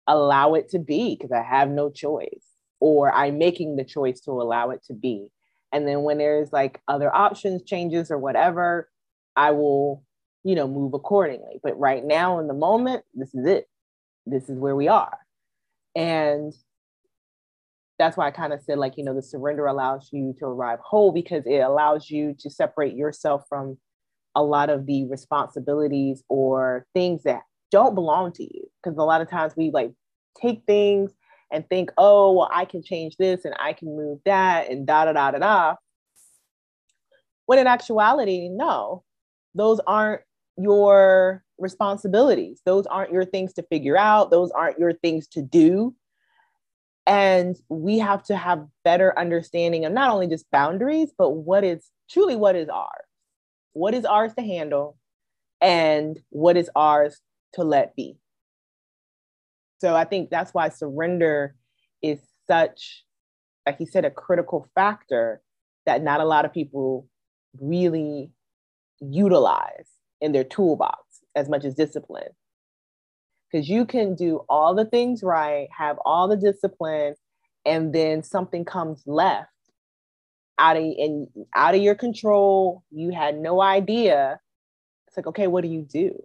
allow 0.07 0.53
it 0.55 0.69
to 0.69 0.79
be 0.79 1.15
because 1.15 1.31
I 1.31 1.43
have 1.43 1.69
no 1.69 1.89
choice, 1.89 2.45
or 2.79 3.13
I'm 3.13 3.37
making 3.37 3.75
the 3.75 3.85
choice 3.85 4.19
to 4.21 4.31
allow 4.31 4.71
it 4.71 4.83
to 4.85 4.93
be. 4.93 5.27
And 5.71 5.87
then 5.87 6.01
when 6.01 6.17
there's 6.17 6.51
like 6.51 6.81
other 6.87 7.13
options, 7.15 7.63
changes, 7.63 8.11
or 8.11 8.17
whatever, 8.17 8.89
I 9.35 9.51
will, 9.51 10.03
you 10.43 10.55
know, 10.55 10.67
move 10.67 10.93
accordingly. 10.93 11.59
But 11.63 11.79
right 11.79 12.03
now 12.03 12.39
in 12.39 12.47
the 12.47 12.53
moment, 12.53 13.03
this 13.13 13.33
is 13.33 13.45
it. 13.45 13.65
This 14.25 14.49
is 14.49 14.59
where 14.59 14.75
we 14.75 14.87
are. 14.87 15.17
And 15.95 16.53
that's 18.01 18.17
why 18.17 18.27
I 18.27 18.31
kind 18.31 18.51
of 18.51 18.61
said, 18.63 18.79
like, 18.79 18.97
you 18.97 19.03
know, 19.03 19.13
the 19.13 19.21
surrender 19.21 19.67
allows 19.67 20.09
you 20.11 20.35
to 20.39 20.45
arrive 20.45 20.79
whole 20.83 21.11
because 21.11 21.45
it 21.45 21.59
allows 21.59 22.09
you 22.09 22.35
to 22.39 22.49
separate 22.49 22.95
yourself 22.95 23.43
from 23.47 23.77
a 24.33 24.41
lot 24.41 24.71
of 24.71 24.87
the 24.87 25.05
responsibilities 25.05 26.23
or 26.27 26.87
things 26.95 27.23
that 27.23 27.41
don't 27.69 27.93
belong 27.93 28.31
to 28.33 28.43
you. 28.43 28.65
Because 28.81 28.97
a 28.97 29.03
lot 29.03 29.21
of 29.21 29.29
times 29.29 29.53
we 29.55 29.69
like 29.69 29.91
take 30.41 30.63
things 30.65 31.11
and 31.51 31.67
think, 31.69 31.91
oh, 31.95 32.31
well, 32.31 32.49
I 32.51 32.65
can 32.65 32.81
change 32.81 33.17
this 33.17 33.45
and 33.45 33.53
I 33.59 33.73
can 33.73 33.95
move 33.95 34.19
that 34.25 34.71
and 34.71 34.87
da 34.87 35.05
da 35.05 35.13
da 35.13 35.31
da 35.31 35.37
da. 35.37 35.75
When 37.45 37.59
in 37.59 37.67
actuality, 37.67 38.49
no, 38.49 39.03
those 39.53 39.79
aren't 39.85 40.21
your 40.57 41.43
responsibilities. 41.59 42.61
Those 42.65 42.87
aren't 42.87 43.11
your 43.11 43.25
things 43.25 43.53
to 43.53 43.63
figure 43.63 43.97
out. 43.97 44.31
Those 44.31 44.49
aren't 44.49 44.79
your 44.79 44.93
things 44.93 45.27
to 45.27 45.43
do 45.43 45.93
and 47.07 47.55
we 47.69 47.97
have 47.99 48.23
to 48.23 48.35
have 48.35 48.67
better 48.83 49.17
understanding 49.17 49.85
of 49.85 49.93
not 49.93 50.11
only 50.11 50.27
just 50.27 50.49
boundaries 50.51 51.11
but 51.17 51.31
what 51.31 51.63
is 51.63 51.89
truly 52.09 52.35
what 52.35 52.55
is 52.55 52.69
ours. 52.69 52.89
What 53.73 53.93
is 53.93 54.05
ours 54.05 54.33
to 54.35 54.41
handle 54.41 54.97
and 55.61 56.19
what 56.29 56.57
is 56.57 56.69
ours 56.75 57.21
to 57.53 57.63
let 57.63 57.95
be. 57.95 58.17
So 59.79 59.95
i 59.95 60.05
think 60.05 60.29
that's 60.29 60.53
why 60.53 60.69
surrender 60.69 61.55
is 62.01 62.19
such 62.47 63.03
like 63.65 63.77
he 63.77 63.85
said 63.85 64.05
a 64.05 64.11
critical 64.11 64.67
factor 64.75 65.41
that 65.85 66.03
not 66.03 66.19
a 66.19 66.25
lot 66.25 66.45
of 66.45 66.53
people 66.53 67.07
really 67.59 68.31
utilize 68.99 69.87
in 70.19 70.31
their 70.31 70.43
toolbox 70.43 71.01
as 71.35 71.49
much 71.49 71.65
as 71.65 71.73
discipline 71.73 72.29
because 73.51 73.69
you 73.69 73.85
can 73.85 74.15
do 74.15 74.45
all 74.47 74.75
the 74.75 74.85
things 74.85 75.23
right, 75.23 75.67
have 75.75 75.97
all 76.05 76.27
the 76.27 76.37
discipline, 76.37 77.15
and 77.65 77.93
then 77.93 78.23
something 78.23 78.65
comes 78.65 79.03
left 79.05 79.49
out 80.57 80.77
of 80.77 80.83
and 80.83 81.27
out 81.55 81.75
of 81.75 81.81
your 81.81 81.95
control. 81.95 82.83
You 82.91 83.11
had 83.11 83.37
no 83.37 83.61
idea. 83.61 84.39
It's 85.07 85.17
like, 85.17 85.27
okay, 85.27 85.47
what 85.47 85.63
do 85.63 85.69
you 85.69 85.81
do? 85.81 86.23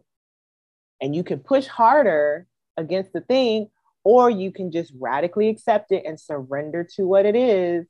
And 1.00 1.14
you 1.14 1.24
can 1.24 1.40
push 1.40 1.66
harder 1.66 2.46
against 2.76 3.12
the 3.12 3.20
thing, 3.20 3.70
or 4.04 4.30
you 4.30 4.52
can 4.52 4.70
just 4.70 4.92
radically 4.98 5.48
accept 5.48 5.92
it 5.92 6.04
and 6.06 6.20
surrender 6.20 6.86
to 6.96 7.06
what 7.06 7.26
it 7.26 7.34
is 7.34 7.86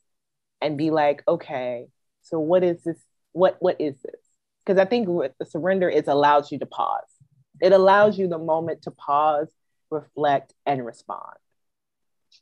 and 0.61 0.79
be 0.79 0.91
like, 0.91 1.23
okay, 1.29 1.87
so 2.23 2.39
what 2.41 2.65
is 2.65 2.83
this? 2.83 2.97
What 3.33 3.57
what 3.61 3.81
is 3.81 3.95
this? 4.03 4.21
Because 4.65 4.81
I 4.81 4.87
think 4.87 5.07
the 5.07 5.47
surrender 5.47 5.89
is 5.89 6.09
allows 6.09 6.51
you 6.51 6.59
to 6.59 6.67
pause 6.67 7.16
it 7.61 7.73
allows 7.73 8.19
you 8.19 8.29
the 8.29 8.39
moment 8.39 8.83
to 8.83 8.91
pause 8.91 9.49
reflect, 9.91 10.55
and 10.65 10.85
respond. 10.85 11.37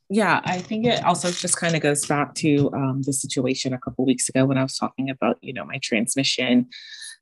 Yeah, 0.09 0.41
I 0.43 0.59
think 0.59 0.85
it 0.85 1.03
also 1.03 1.31
just 1.31 1.57
kind 1.57 1.75
of 1.75 1.81
goes 1.81 2.05
back 2.05 2.35
to 2.35 2.71
um, 2.73 3.01
the 3.03 3.13
situation 3.13 3.73
a 3.73 3.79
couple 3.79 4.05
weeks 4.05 4.29
ago 4.29 4.45
when 4.45 4.57
I 4.57 4.63
was 4.63 4.77
talking 4.77 5.09
about, 5.09 5.37
you 5.41 5.53
know, 5.53 5.65
my 5.65 5.79
transmission 5.81 6.67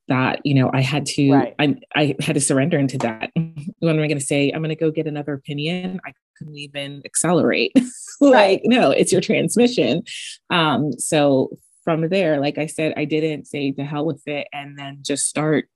that 0.09 0.41
you 0.43 0.53
know 0.53 0.69
I 0.73 0.81
had 0.81 1.05
to 1.05 1.31
right. 1.31 1.55
I 1.59 1.77
I 1.95 2.15
had 2.19 2.33
to 2.33 2.41
surrender 2.41 2.77
into 2.77 2.97
that. 2.99 3.31
What 3.79 3.95
am 3.95 4.01
I 4.01 4.07
going 4.07 4.19
to 4.19 4.25
say? 4.25 4.49
I'm 4.49 4.61
going 4.61 4.69
to 4.69 4.75
go 4.75 4.91
get 4.91 5.07
another 5.07 5.33
opinion. 5.33 5.99
I 6.05 6.13
couldn't 6.37 6.57
even 6.57 7.01
accelerate. 7.03 7.73
like 8.21 8.33
right. 8.33 8.61
no, 8.63 8.91
it's 8.91 9.11
your 9.11 9.19
transmission. 9.19 10.03
Um, 10.49 10.93
so 10.93 11.57
from 11.83 12.07
there, 12.07 12.39
like 12.39 12.57
I 12.57 12.67
said, 12.67 12.93
I 12.95 13.03
didn't 13.03 13.45
say 13.45 13.71
to 13.71 13.83
hell 13.83 14.05
with 14.05 14.25
it 14.25 14.47
and 14.53 14.79
then 14.79 14.99
just 15.01 15.27
start 15.27 15.67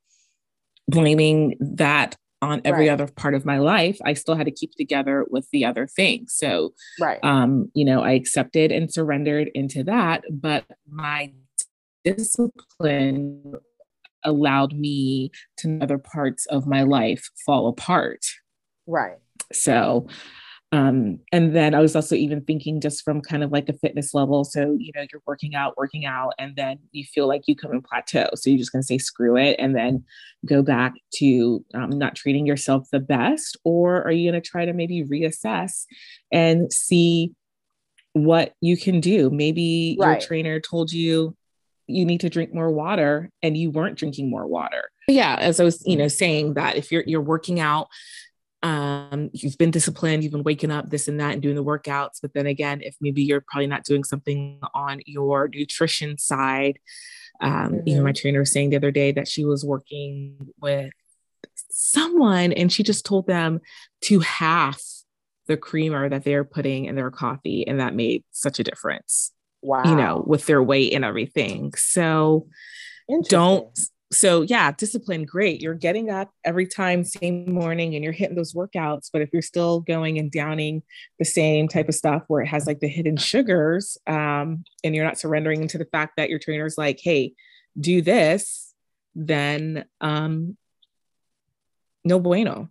blaming 0.88 1.56
that 1.60 2.15
on 2.41 2.62
every 2.63 2.88
right. 2.88 2.93
other 2.93 3.08
part 3.08 3.34
of 3.34 3.45
my 3.45 3.58
life. 3.58 3.97
I 4.06 4.13
still 4.13 4.36
had 4.36 4.45
to 4.45 4.52
keep 4.52 4.73
together 4.76 5.26
with 5.30 5.47
the 5.52 5.65
other 5.65 5.88
things. 5.88 6.36
So 6.36 6.73
right. 7.00 7.19
um, 7.23 7.71
you 7.73 7.84
know, 7.84 8.02
I 8.02 8.12
accepted 8.12 8.71
and 8.71 8.91
surrendered 8.91 9.50
into 9.54 9.84
that, 9.86 10.23
but 10.30 10.65
my 10.89 11.34
discipline 12.04 13.54
allowed 14.23 14.73
me 14.73 15.32
to 15.58 15.80
other 15.82 15.97
parts 15.97 16.45
of 16.47 16.67
my 16.67 16.84
life 16.84 17.30
fall 17.45 17.67
apart. 17.67 18.26
Right. 18.86 19.17
So, 19.52 20.08
um, 20.73 21.19
and 21.32 21.56
then 21.56 21.73
I 21.73 21.80
was 21.80 21.95
also 21.95 22.13
even 22.13 22.41
thinking 22.41 22.82
just 22.82 23.03
from 23.03 23.21
kind 23.21 23.41
of 23.41 23.51
like 23.51 23.69
a 23.69 23.73
fitness 23.73 24.13
level. 24.13 24.43
So, 24.43 24.75
you 24.77 24.91
know, 24.95 25.06
you're 25.12 25.21
working 25.25 25.56
out, 25.56 25.77
working 25.77 26.06
out, 26.06 26.34
and 26.38 26.56
then 26.58 26.80
you 26.91 27.06
feel 27.06 27.25
like 27.25 27.43
you 27.47 27.56
come 27.56 27.71
in 27.71 27.82
plateau. 27.82 28.27
So 28.36 28.49
you're 28.49 28.60
just 28.60 28.73
going 28.73 28.82
to 28.82 28.86
say, 28.86 28.97
screw 28.97 29.38
it, 29.38 29.56
and 29.60 29.73
then 29.73 30.03
go 30.45 30.62
back 30.62 30.93
to 31.15 31.63
um, 31.73 31.91
not 31.91 32.15
treating 32.15 32.45
yourself 32.45 32.88
the 32.91 32.99
best? 32.99 33.58
Or 33.63 34.03
are 34.03 34.12
you 34.12 34.30
going 34.30 34.41
to 34.41 34.47
try 34.47 34.65
to 34.65 34.73
maybe 34.73 35.06
reassess 35.06 35.86
and 36.34 36.71
see 36.71 37.32
what 38.12 38.53
you 38.60 38.75
can 38.75 38.99
do? 38.99 39.30
Maybe 39.30 39.95
right. 39.97 40.19
your 40.19 40.27
trainer 40.27 40.60
told 40.60 40.91
you, 40.91 41.38
you 41.88 42.06
need 42.06 42.19
to 42.19 42.30
drink 42.30 42.53
more 42.53 42.69
water 42.69 43.32
and 43.41 43.56
you 43.56 43.71
weren't 43.71 43.97
drinking 43.97 44.30
more 44.30 44.45
water. 44.45 44.91
Yeah, 45.08 45.38
as 45.39 45.62
I 45.62 45.63
was, 45.63 45.82
you 45.86 45.95
know, 45.95 46.10
saying 46.10 46.56
that 46.56 46.75
if 46.75 46.91
you're 46.91 47.03
you're 47.08 47.21
working 47.21 47.62
out, 47.62 47.88
um, 48.63 49.30
you've 49.34 49.58
been 49.58 49.72
disciplined, 49.72 50.24
you've 50.24 50.32
been 50.32 50.43
waking 50.43 50.72
up 50.72 50.89
this 50.89 51.08
and 51.08 51.20
that 51.20 51.34
and 51.34 51.41
doing 51.41 51.56
the 51.56 51.63
workouts, 51.63 52.20
but 52.22 52.34
then 52.34 52.48
again, 52.48 52.82
if 52.82 52.96
maybe 53.00 53.24
you're 53.24 53.43
probably 53.48 53.67
not 53.67 53.84
doing 53.84 54.04
something 54.04 54.60
on 54.74 55.02
your 55.06 55.48
nutrition 55.48 56.17
side, 56.17 56.80
um, 57.39 57.52
mm-hmm. 57.52 57.88
you 57.88 57.96
know, 57.96 58.04
my 58.04 58.12
trainer 58.13 58.39
was 58.39 58.52
saying 58.52 58.72
the 58.72 58.76
other 58.76 58.91
day 58.91 59.12
that 59.12 59.28
she 59.28 59.46
was 59.46 59.63
working 59.63 60.36
with 60.60 60.91
someone 61.70 62.52
and 62.52 62.72
she 62.72 62.84
just 62.84 63.06
told 63.06 63.28
them 63.28 63.60
to 64.02 64.20
half 64.22 64.82
the 65.46 65.58
creamer 65.58 66.10
that 66.10 66.24
they're 66.24 66.43
putting 66.43 66.86
in 66.86 66.96
their 66.96 67.12
coffee, 67.12 67.65
and 67.65 67.80
that 67.80 67.96
made 67.96 68.24
such 68.32 68.60
a 68.60 68.63
difference 68.63 69.32
wow. 69.62 69.84
you 69.86 69.96
know, 69.96 70.24
with 70.26 70.46
their 70.46 70.63
weight 70.63 70.93
and 70.93 71.06
everything. 71.06 71.74
So 71.76 72.48
don't 73.30 73.78
so 74.12 74.41
yeah, 74.41 74.72
discipline, 74.72 75.26
great. 75.26 75.62
You're 75.62 75.74
getting 75.74 76.10
up 76.10 76.32
every 76.46 76.65
time, 76.65 77.04
same 77.04 77.52
morning, 77.52 77.96
and 77.96 78.04
you're 78.04 78.13
hitting 78.13 78.36
those 78.36 78.54
workouts. 78.54 79.10
But 79.12 79.22
if 79.22 79.30
you're 79.34 79.41
still 79.41 79.82
going 79.82 80.17
and 80.17 80.32
downing 80.32 80.84
the 81.20 81.26
same 81.26 81.67
type 81.67 81.89
of 81.89 81.96
stuff 81.96 82.24
where 82.28 82.41
it 82.41 82.48
has 82.48 82.67
like 82.67 82.80
the 82.80 82.88
hidden 82.88 83.17
sugars, 83.17 83.98
um, 84.08 84.63
and 84.84 84.96
you're 84.96 85.06
not 85.06 85.20
surrendering 85.20 85.62
into 85.62 85.78
the 85.78 85.86
fact 85.86 86.13
that 86.17 86.30
your 86.30 86.39
trainer's 86.39 86.78
like, 86.78 87.00
hey, 87.02 87.34
do 87.80 88.02
this, 88.02 88.74
then 89.15 89.86
um 90.00 90.58
no 92.06 92.20
bueno. 92.20 92.70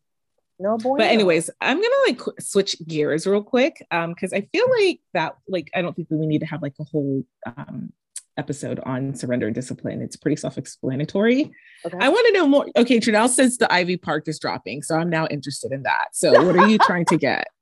No 0.58 0.78
boy. 0.78 0.96
But 0.96 1.08
anyways, 1.08 1.50
I'm 1.60 1.76
gonna 1.76 1.94
like 2.06 2.20
switch 2.40 2.76
gears 2.86 3.26
real 3.26 3.42
quick 3.42 3.84
um 3.90 4.14
because 4.14 4.32
I 4.32 4.48
feel 4.52 4.64
like 4.80 5.00
that 5.12 5.36
like 5.46 5.70
I 5.74 5.82
don't 5.82 5.94
think 5.94 6.08
that 6.08 6.16
we 6.16 6.26
need 6.26 6.40
to 6.40 6.46
have 6.46 6.62
like 6.62 6.74
a 6.80 6.84
whole 6.84 7.24
um 7.44 7.92
episode 8.36 8.80
on 8.80 9.14
surrender 9.14 9.46
and 9.46 9.54
discipline. 9.54 10.02
It's 10.02 10.16
pretty 10.16 10.36
self-explanatory. 10.36 11.50
Okay. 11.84 11.96
I 12.00 12.08
want 12.08 12.26
to 12.26 12.32
know 12.32 12.46
more. 12.46 12.66
Okay, 12.76 12.98
Janelle 12.98 13.28
says 13.28 13.58
the 13.58 13.72
Ivy 13.72 13.96
Park 13.96 14.28
is 14.28 14.38
dropping, 14.38 14.82
so 14.82 14.96
I'm 14.96 15.10
now 15.10 15.26
interested 15.26 15.72
in 15.72 15.82
that. 15.84 16.08
So 16.12 16.44
what 16.44 16.56
are 16.56 16.68
you 16.68 16.78
trying 16.78 17.04
to 17.06 17.16
get? 17.16 17.46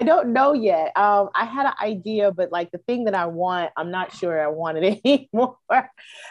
I 0.00 0.04
don't 0.04 0.32
know 0.32 0.54
yet. 0.54 0.96
Um, 0.96 1.30
I 1.36 1.44
had 1.44 1.66
an 1.66 1.74
idea, 1.80 2.32
but 2.32 2.50
like 2.50 2.72
the 2.72 2.78
thing 2.78 3.04
that 3.04 3.14
I 3.14 3.26
want, 3.26 3.70
I'm 3.76 3.92
not 3.92 4.12
sure 4.12 4.42
I 4.42 4.48
want 4.48 4.78
it 4.78 5.00
anymore. 5.04 5.56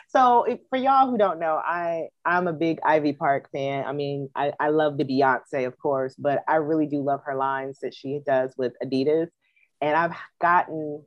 so 0.09 0.43
if, 0.43 0.59
for 0.69 0.77
y'all 0.77 1.09
who 1.09 1.17
don't 1.17 1.39
know, 1.39 1.55
I 1.55 2.09
I'm 2.25 2.47
a 2.47 2.53
big 2.53 2.79
Ivy 2.83 3.13
Park 3.13 3.49
fan. 3.51 3.85
I 3.85 3.93
mean, 3.93 4.29
I, 4.35 4.51
I 4.59 4.69
love 4.69 4.97
the 4.97 5.05
Beyonce, 5.05 5.65
of 5.65 5.77
course, 5.77 6.13
but 6.15 6.43
I 6.45 6.55
really 6.55 6.87
do 6.87 7.01
love 7.01 7.21
her 7.25 7.35
lines 7.35 7.79
that 7.83 7.93
she 7.93 8.19
does 8.25 8.53
with 8.57 8.73
Adidas. 8.83 9.27
And 9.79 9.95
I've 9.95 10.15
gotten 10.41 11.03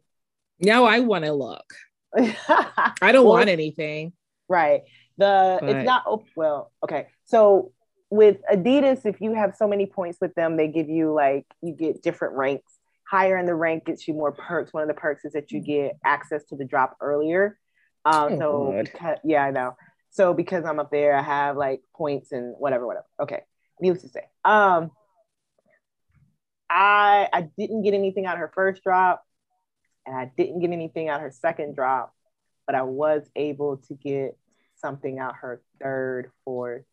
now 0.59 0.85
I 0.85 1.01
want 1.01 1.25
to 1.25 1.33
look. 1.33 1.75
I 2.49 3.13
don't 3.13 3.25
well, 3.25 3.35
want 3.35 3.49
anything. 3.49 4.13
Right. 4.49 4.83
The 5.19 5.59
but... 5.61 5.69
it's 5.69 5.87
not 5.87 6.05
oh, 6.07 6.25
well, 6.37 6.73
okay. 6.83 7.09
So 7.25 7.73
with 8.11 8.39
Adidas, 8.51 9.05
if 9.05 9.21
you 9.21 9.35
have 9.35 9.55
so 9.57 9.67
many 9.67 9.87
points 9.87 10.19
with 10.21 10.35
them, 10.35 10.57
they 10.57 10.69
give 10.69 10.89
you 10.89 11.13
like 11.13 11.47
you 11.63 11.75
get 11.75 12.03
different 12.03 12.35
ranks. 12.35 12.73
Higher 13.09 13.37
in 13.39 13.47
the 13.47 13.55
rank 13.55 13.87
gets 13.87 14.07
you 14.09 14.15
more 14.15 14.33
perks. 14.33 14.73
One 14.73 14.83
of 14.83 14.89
the 14.89 14.95
perks 14.95 15.25
is 15.25 15.33
that 15.33 15.53
you 15.53 15.61
get 15.61 15.97
access 16.05 16.45
to 16.47 16.57
the 16.57 16.65
drop 16.65 16.97
earlier. 17.01 17.59
Um, 18.05 18.35
oh, 18.35 18.39
so 18.39 18.83
because, 18.83 19.19
yeah, 19.25 19.45
I 19.45 19.51
know. 19.51 19.77
So 20.11 20.33
because 20.33 20.65
I'm 20.65 20.79
up 20.79 20.91
there, 20.91 21.15
I 21.15 21.23
have 21.23 21.57
like 21.57 21.83
points 21.95 22.33
and 22.33 22.55
whatever, 22.59 22.87
whatever. 22.87 23.07
Okay, 23.21 23.41
needless 23.81 24.03
to 24.03 24.09
say, 24.09 24.23
um, 24.45 24.91
I 26.71 27.29
I 27.33 27.49
didn't 27.59 27.83
get 27.83 27.95
anything 27.95 28.27
out 28.27 28.35
of 28.35 28.41
her 28.41 28.53
first 28.55 28.83
drop, 28.83 29.23
and 30.07 30.17
I 30.17 30.31
didn't 30.37 30.61
get 30.61 30.71
anything 30.71 31.09
out 31.09 31.21
her 31.21 31.31
second 31.31 31.75
drop, 31.75 32.15
but 32.67 32.75
I 32.75 32.83
was 32.83 33.29
able 33.35 33.79
to 33.89 33.95
get 33.95 34.39
something 34.77 35.19
out 35.19 35.37
her 35.37 35.63
third, 35.83 36.31
fourth, 36.45 36.85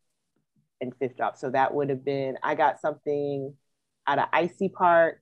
and 0.81 0.93
fifth 0.97 1.17
drop. 1.17 1.37
So 1.37 1.51
that 1.51 1.73
would 1.73 1.89
have 1.89 2.03
been, 2.03 2.37
I 2.41 2.55
got 2.55 2.81
something 2.81 3.53
out 4.07 4.19
of 4.19 4.25
Icy 4.33 4.69
Park. 4.69 5.21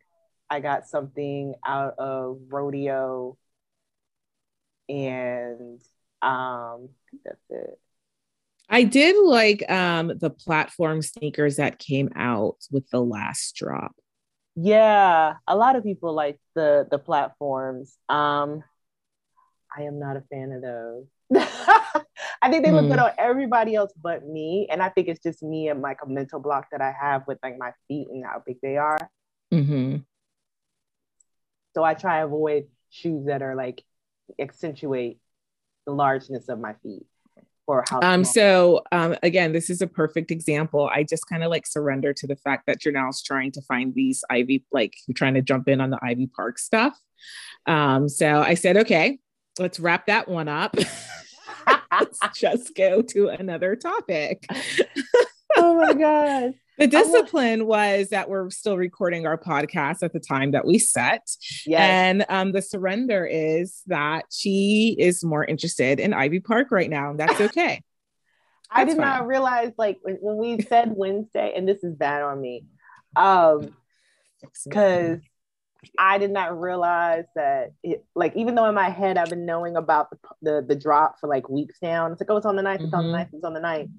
I 0.49 0.59
got 0.59 0.87
something 0.87 1.55
out 1.65 1.95
of 1.99 2.39
Rodeo. 2.49 3.37
And 4.89 5.79
um, 6.21 6.89
that's 7.23 7.41
it. 7.49 7.79
I 8.69 8.83
did 8.83 9.21
like 9.21 9.69
um 9.69 10.13
the 10.17 10.29
platform 10.29 11.01
sneakers 11.01 11.57
that 11.57 11.77
came 11.77 12.09
out 12.15 12.55
with 12.71 12.89
the 12.89 13.01
last 13.01 13.55
drop. 13.55 13.93
Yeah, 14.55 15.35
a 15.47 15.55
lot 15.55 15.75
of 15.75 15.83
people 15.83 16.13
like 16.13 16.39
the 16.55 16.87
the 16.89 16.99
platforms. 16.99 17.97
Um 18.09 18.63
I 19.75 19.83
am 19.83 19.99
not 19.99 20.17
a 20.17 20.21
fan 20.29 20.51
of 20.51 20.61
those. 20.61 21.05
I 22.41 22.49
think 22.49 22.65
they 22.65 22.71
look 22.71 22.87
good 22.87 22.99
hmm. 22.99 23.05
on 23.05 23.11
everybody 23.17 23.75
else 23.75 23.93
but 24.01 24.25
me. 24.27 24.67
And 24.69 24.81
I 24.81 24.89
think 24.89 25.07
it's 25.07 25.23
just 25.23 25.41
me 25.41 25.69
and 25.69 25.81
like 25.81 25.99
a 26.03 26.09
mental 26.09 26.39
block 26.39 26.67
that 26.71 26.81
I 26.81 26.93
have 26.99 27.23
with 27.27 27.37
like 27.41 27.57
my 27.57 27.71
feet 27.87 28.07
and 28.09 28.25
how 28.25 28.43
big 28.45 28.57
they 28.61 28.77
are. 28.77 28.97
Mm-hmm. 29.53 29.97
So 31.73 31.83
I 31.83 31.93
try 31.93 32.19
to 32.19 32.25
avoid 32.25 32.65
shoes 32.89 33.27
that 33.27 33.41
are 33.41 33.55
like 33.55 33.83
accentuate 34.39 35.19
the 35.85 35.93
largeness 35.93 36.49
of 36.49 36.59
my 36.59 36.73
feet. 36.83 37.05
How 37.89 37.99
um 38.01 38.23
so 38.23 38.81
um 38.91 39.15
again 39.23 39.53
this 39.53 39.69
is 39.69 39.81
a 39.81 39.87
perfect 39.87 40.31
example 40.31 40.89
i 40.93 41.03
just 41.03 41.27
kind 41.27 41.43
of 41.43 41.49
like 41.49 41.65
surrender 41.65 42.13
to 42.13 42.27
the 42.27 42.35
fact 42.35 42.65
that 42.67 42.83
you're 42.83 42.93
now 42.93 43.09
trying 43.25 43.51
to 43.53 43.61
find 43.61 43.93
these 43.95 44.23
ivy 44.29 44.65
like 44.71 44.93
you're 45.07 45.13
trying 45.13 45.35
to 45.35 45.41
jump 45.41 45.67
in 45.67 45.81
on 45.81 45.89
the 45.89 45.99
ivy 46.01 46.27
park 46.27 46.59
stuff 46.59 46.97
um 47.67 48.09
so 48.09 48.41
i 48.41 48.53
said 48.53 48.77
okay 48.77 49.19
let's 49.59 49.79
wrap 49.79 50.07
that 50.07 50.27
one 50.27 50.47
up 50.47 50.75
let's 51.91 52.19
just 52.35 52.75
go 52.75 53.01
to 53.01 53.29
another 53.29 53.75
topic. 53.75 54.45
oh 55.57 55.75
my 55.75 55.93
God. 55.93 56.53
The 56.81 56.87
discipline 56.87 57.67
was 57.67 58.09
that 58.09 58.27
we're 58.27 58.49
still 58.49 58.75
recording 58.75 59.27
our 59.27 59.37
podcast 59.37 60.01
at 60.01 60.13
the 60.13 60.19
time 60.19 60.49
that 60.51 60.65
we 60.65 60.79
set. 60.79 61.29
Yes. 61.67 61.79
And 61.79 62.25
um, 62.27 62.53
the 62.53 62.61
surrender 62.63 63.23
is 63.23 63.83
that 63.85 64.25
she 64.31 64.95
is 64.97 65.23
more 65.23 65.45
interested 65.45 65.99
in 65.99 66.11
Ivy 66.11 66.39
Park 66.39 66.71
right 66.71 66.89
now. 66.89 67.11
And 67.11 67.19
that's 67.19 67.39
okay. 67.41 67.83
I 68.71 68.85
did 68.85 68.97
fine. 68.97 69.05
not 69.05 69.27
realize, 69.27 69.73
like, 69.77 69.99
when, 70.01 70.37
we 70.37 70.59
said 70.63 70.91
Wednesday, 70.95 71.53
and 71.55 71.69
this 71.69 71.83
is 71.83 71.93
bad 71.93 72.23
on 72.23 72.41
me, 72.41 72.65
um, 73.15 73.75
because 74.63 75.19
I 75.99 76.17
did 76.17 76.31
not 76.31 76.59
realize 76.59 77.25
that 77.35 77.73
it 77.83 78.05
like 78.15 78.35
even 78.35 78.55
though 78.55 78.65
in 78.65 78.73
my 78.73 78.89
head 78.89 79.17
I've 79.17 79.29
been 79.29 79.45
knowing 79.45 79.75
about 79.75 80.09
the 80.09 80.17
the, 80.41 80.65
the 80.69 80.75
drop 80.75 81.19
for 81.19 81.27
like 81.27 81.47
weeks 81.47 81.77
now. 81.83 82.05
And 82.05 82.13
it's 82.13 82.21
like, 82.21 82.29
oh, 82.31 82.37
it's 82.37 82.45
on 82.47 82.55
the 82.55 82.63
ninth, 82.63 82.81
it's 82.81 82.93
on 82.93 83.03
the 83.03 83.09
mm-hmm. 83.09 83.17
ninth, 83.17 83.29
it's 83.33 83.43
on 83.43 83.53
the 83.53 83.59
ninth. 83.59 83.91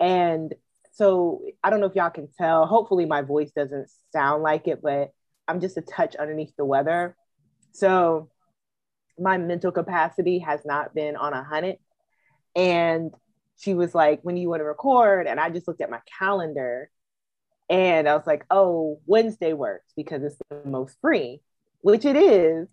And 0.00 0.54
so 0.94 1.42
I 1.62 1.70
don't 1.70 1.80
know 1.80 1.86
if 1.88 1.96
y'all 1.96 2.10
can 2.10 2.28
tell. 2.38 2.66
Hopefully 2.66 3.06
my 3.06 3.22
voice 3.22 3.52
doesn't 3.52 3.90
sound 4.12 4.42
like 4.42 4.68
it, 4.68 4.82
but 4.82 5.12
I'm 5.48 5.60
just 5.60 5.76
a 5.78 5.82
touch 5.82 6.16
underneath 6.16 6.54
the 6.56 6.64
weather. 6.64 7.16
So 7.72 8.30
my 9.18 9.38
mental 9.38 9.72
capacity 9.72 10.40
has 10.40 10.60
not 10.66 10.94
been 10.94 11.16
on 11.16 11.34
a 11.34 11.44
hundred. 11.44 11.78
And 12.56 13.12
she 13.56 13.74
was 13.74 13.94
like, 13.94 14.20
when 14.22 14.36
do 14.36 14.40
you 14.42 14.48
want 14.50 14.60
to 14.60 14.64
record? 14.64 15.26
And 15.28 15.40
I 15.40 15.50
just 15.50 15.68
looked 15.68 15.82
at 15.82 15.90
my 15.90 16.00
calendar 16.18 16.90
And 17.68 18.08
I 18.08 18.14
was 18.16 18.26
like, 18.26 18.44
oh, 18.50 19.00
Wednesday 19.06 19.52
works 19.52 19.92
because 19.96 20.22
it's 20.22 20.36
the 20.50 20.68
most 20.68 20.98
free, 21.00 21.40
which 21.80 22.04
it 22.04 22.16
is. 22.16 22.68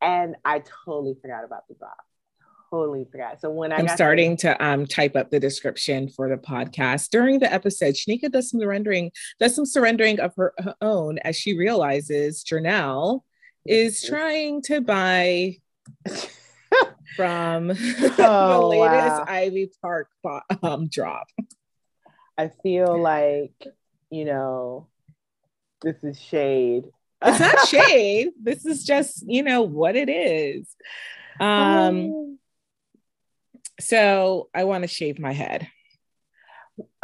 And 0.00 0.36
I 0.44 0.62
totally 0.84 1.16
forgot 1.20 1.44
about 1.44 1.68
the 1.68 1.74
drop. 1.74 1.98
Totally 2.70 3.06
forgot. 3.10 3.40
So 3.40 3.50
when 3.50 3.72
I 3.72 3.76
I'm 3.76 3.88
starting 3.88 4.36
to, 4.38 4.48
to 4.48 4.64
um, 4.64 4.86
type 4.86 5.16
up 5.16 5.30
the 5.30 5.40
description 5.40 6.08
for 6.08 6.28
the 6.28 6.36
podcast 6.36 7.08
during 7.10 7.38
the 7.38 7.50
episode, 7.50 7.94
Shanika 7.94 8.30
does 8.30 8.50
some 8.50 8.60
surrendering, 8.60 9.10
does 9.40 9.54
some 9.54 9.64
surrendering 9.64 10.20
of 10.20 10.34
her, 10.36 10.52
her 10.58 10.74
own 10.82 11.18
as 11.18 11.36
she 11.36 11.56
realizes 11.56 12.44
Janelle 12.44 13.22
is 13.64 14.02
trying 14.02 14.60
to 14.62 14.80
buy 14.82 15.56
from 17.16 17.70
oh, 17.70 17.74
the 17.74 18.66
latest 18.66 19.16
wow. 19.16 19.24
Ivy 19.26 19.70
Park 19.80 20.08
um, 20.62 20.88
drop. 20.88 21.28
I 22.36 22.50
feel 22.62 23.00
like, 23.00 23.66
you 24.10 24.24
know, 24.24 24.88
this 25.82 25.96
is 26.04 26.20
shade. 26.20 26.84
It's 27.24 27.40
not 27.40 27.58
shade. 27.68 28.28
this 28.40 28.64
is 28.64 28.84
just, 28.84 29.24
you 29.26 29.42
know, 29.42 29.62
what 29.62 29.96
it 29.96 30.08
is. 30.08 30.68
Um, 31.40 32.10
oh. 32.12 32.37
So 33.80 34.48
I 34.54 34.64
want 34.64 34.82
to 34.82 34.88
shave 34.88 35.18
my 35.18 35.32
head. 35.32 35.68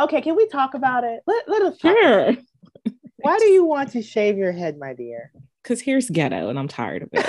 Okay, 0.01 0.21
can 0.21 0.37
we 0.37 0.47
talk 0.49 0.75
about 0.75 1.05
it? 1.05 1.21
Let, 1.27 1.49
let 1.49 1.63
us 1.63 1.79
sure. 1.79 2.37
Why 3.17 3.39
do 3.39 3.47
you 3.47 3.65
want 3.65 3.93
to 3.93 4.03
shave 4.03 4.37
your 4.37 4.53
head, 4.53 4.79
my 4.79 4.93
dear? 4.93 5.33
Because 5.63 5.81
here's 5.81 6.11
ghetto 6.11 6.51
and 6.51 6.59
I'm 6.59 6.69
tired 6.69 7.03
of 7.03 7.09
it. 7.13 7.27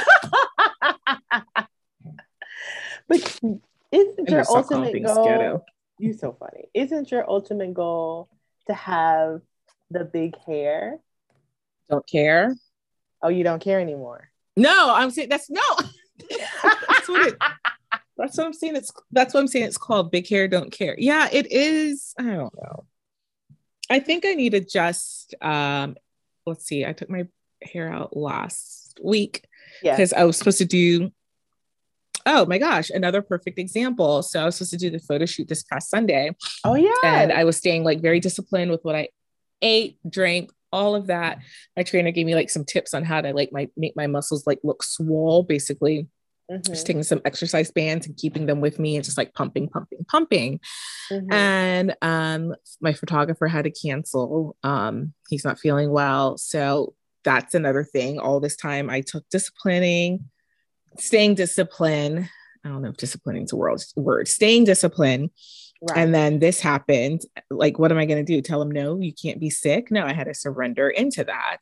but 3.08 3.40
isn't 3.92 4.30
your 4.30 4.44
ultimate 4.50 5.04
goal? 5.04 5.26
Ghetto. 5.26 5.64
You're 5.98 6.18
so 6.18 6.36
funny. 6.38 6.66
Isn't 6.74 7.12
your 7.12 7.30
ultimate 7.30 7.74
goal 7.74 8.30
to 8.68 8.74
have 8.74 9.42
the 9.90 10.04
big 10.04 10.38
hair? 10.46 11.00
Don't 11.90 12.06
care. 12.06 12.54
Oh, 13.22 13.30
you 13.30 13.44
don't 13.44 13.62
care 13.62 13.80
anymore. 13.80 14.30
No, 14.58 14.94
I'm 14.94 15.12
saying 15.12 15.30
that's 15.30 15.50
no. 15.50 15.62
that's 16.30 17.08
what 17.08 17.28
it. 17.28 17.38
That's 18.18 18.38
what 18.38 18.48
I'm 18.48 18.54
saying. 18.54 18.76
It's 18.76 18.92
that's 19.12 19.34
what 19.34 19.42
I'm 19.42 19.48
saying. 19.48 19.66
It's 19.66 19.78
called 19.78 20.12
big 20.12 20.28
hair, 20.28 20.48
don't 20.48 20.72
care. 20.72 20.96
Yeah, 20.98 21.28
it 21.32 21.52
is. 21.52 22.14
I 22.18 22.24
don't 22.24 22.56
know. 22.56 22.86
I 23.90 24.00
think 24.00 24.26
I 24.26 24.34
need 24.34 24.52
to 24.52 24.62
just 24.62 25.36
um 25.42 25.96
let's 26.46 26.66
see. 26.66 26.86
I 26.86 26.94
took 26.94 27.10
my 27.10 27.28
hair 27.62 27.92
out 27.92 28.16
last 28.16 29.00
week 29.04 29.46
because 29.82 30.14
yeah. 30.14 30.22
I 30.22 30.24
was 30.26 30.38
supposed 30.38 30.60
to 30.60 30.66
do 30.66 31.12
oh 32.26 32.46
my 32.46 32.58
gosh, 32.58 32.90
another 32.90 33.22
perfect 33.22 33.60
example. 33.60 34.24
So 34.24 34.42
I 34.42 34.46
was 34.46 34.56
supposed 34.56 34.72
to 34.72 34.78
do 34.78 34.90
the 34.90 35.00
photo 35.00 35.26
shoot 35.26 35.48
this 35.48 35.64
past 35.64 35.90
Sunday. 35.90 36.32
Oh 36.64 36.76
yeah. 36.76 36.92
And 37.04 37.32
I 37.32 37.44
was 37.44 37.58
staying 37.58 37.84
like 37.84 38.02
very 38.02 38.20
disciplined 38.20 38.72
with 38.72 38.84
what 38.84 38.96
I 38.96 39.10
ate, 39.62 40.00
drank, 40.10 40.52
all 40.72 40.96
of 40.96 41.08
that. 41.08 41.40
My 41.78 41.84
trainer 41.84 42.12
gave 42.12 42.26
me 42.26 42.36
like 42.36 42.50
some 42.50 42.66
tips 42.66 42.94
on 42.94 43.04
how 43.04 43.22
to 43.22 43.34
like 43.34 43.52
my 43.52 43.70
make 43.78 43.96
my 43.96 44.08
muscles 44.08 44.48
like 44.48 44.60
look 44.64 44.84
swole, 44.84 45.44
basically. 45.44 46.08
Mm-hmm. 46.52 46.72
Just 46.72 46.86
taking 46.86 47.04
some 47.04 47.22
exercise 47.26 47.72
bands 47.72 48.06
and 48.06 48.16
keeping 48.16 48.46
them 48.46 48.62
with 48.62 48.78
me 48.78 48.96
and 48.96 49.04
just 49.04 49.18
like 49.18 49.34
pumping, 49.34 49.68
pumping, 49.68 50.06
pumping. 50.08 50.60
Mm-hmm. 51.12 51.34
And 51.34 51.96
um, 52.02 52.56
my 52.80 52.94
photographer 52.94 53.48
had 53.48 53.64
to 53.64 53.72
cancel. 53.72 54.56
Um, 54.62 55.14
he's 55.30 55.44
not 55.44 55.60
feeling 55.60 55.90
well. 55.90 56.38
So 56.38 56.94
that's 57.24 57.56
another 57.56 57.84
thing. 57.84 58.20
All 58.20 58.40
this 58.40 58.56
time 58.56 58.90
I 58.90 59.02
took 59.02 59.28
disciplining, 59.30 60.26
staying 61.00 61.36
disciplined. 61.36 62.30
I 62.64 62.70
don't 62.70 62.82
know 62.82 62.90
if 62.90 62.98
disciplining 62.98 63.44
is 63.44 63.52
a 63.52 63.56
word, 63.56 63.82
word 63.96 64.28
staying 64.28 64.66
disciplined. 64.66 65.32
Right. 65.82 65.98
And 65.98 66.16
then 66.16 66.40
this 66.40 66.60
happened. 66.60 67.22
Like, 67.50 67.78
what 67.78 67.92
am 67.92 67.98
I 67.98 68.06
going 68.06 68.24
to 68.26 68.34
do? 68.34 68.42
Tell 68.42 68.62
him, 68.62 68.72
no, 68.72 69.00
you 69.00 69.14
can't 69.14 69.40
be 69.40 69.50
sick. 69.50 69.92
No, 69.92 70.06
I 70.06 70.14
had 70.14 70.24
to 70.26 70.34
surrender 70.34 70.90
into 70.90 71.24
that 71.26 71.58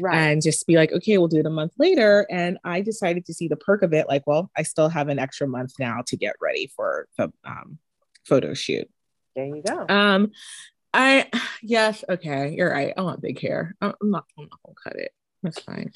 right. 0.00 0.16
and 0.16 0.42
just 0.42 0.66
be 0.66 0.76
like, 0.76 0.92
okay, 0.92 1.18
we'll 1.18 1.28
do 1.28 1.40
it 1.40 1.46
a 1.46 1.50
month 1.50 1.72
later. 1.78 2.26
And 2.30 2.58
I 2.64 2.80
decided 2.80 3.26
to 3.26 3.34
see 3.34 3.48
the 3.48 3.56
perk 3.56 3.82
of 3.82 3.92
it. 3.92 4.08
Like, 4.08 4.26
well, 4.26 4.50
I 4.56 4.62
still 4.62 4.88
have 4.88 5.08
an 5.08 5.18
extra 5.18 5.48
month 5.48 5.72
now 5.78 6.02
to 6.06 6.16
get 6.16 6.36
ready 6.40 6.70
for 6.74 7.08
the 7.18 7.32
um, 7.44 7.78
photo 8.24 8.54
shoot. 8.54 8.88
There 9.34 9.46
you 9.46 9.62
go. 9.62 9.86
Um, 9.88 10.30
I, 10.94 11.28
yes, 11.60 12.04
okay, 12.08 12.54
you're 12.56 12.70
right. 12.70 12.94
I 12.96 13.02
want 13.02 13.20
big 13.20 13.38
hair. 13.38 13.74
I'm 13.82 13.92
not, 14.00 14.24
I'm 14.38 14.44
not 14.44 14.58
gonna 14.64 14.76
cut 14.82 14.96
it. 14.96 15.12
That's 15.42 15.60
fine. 15.60 15.92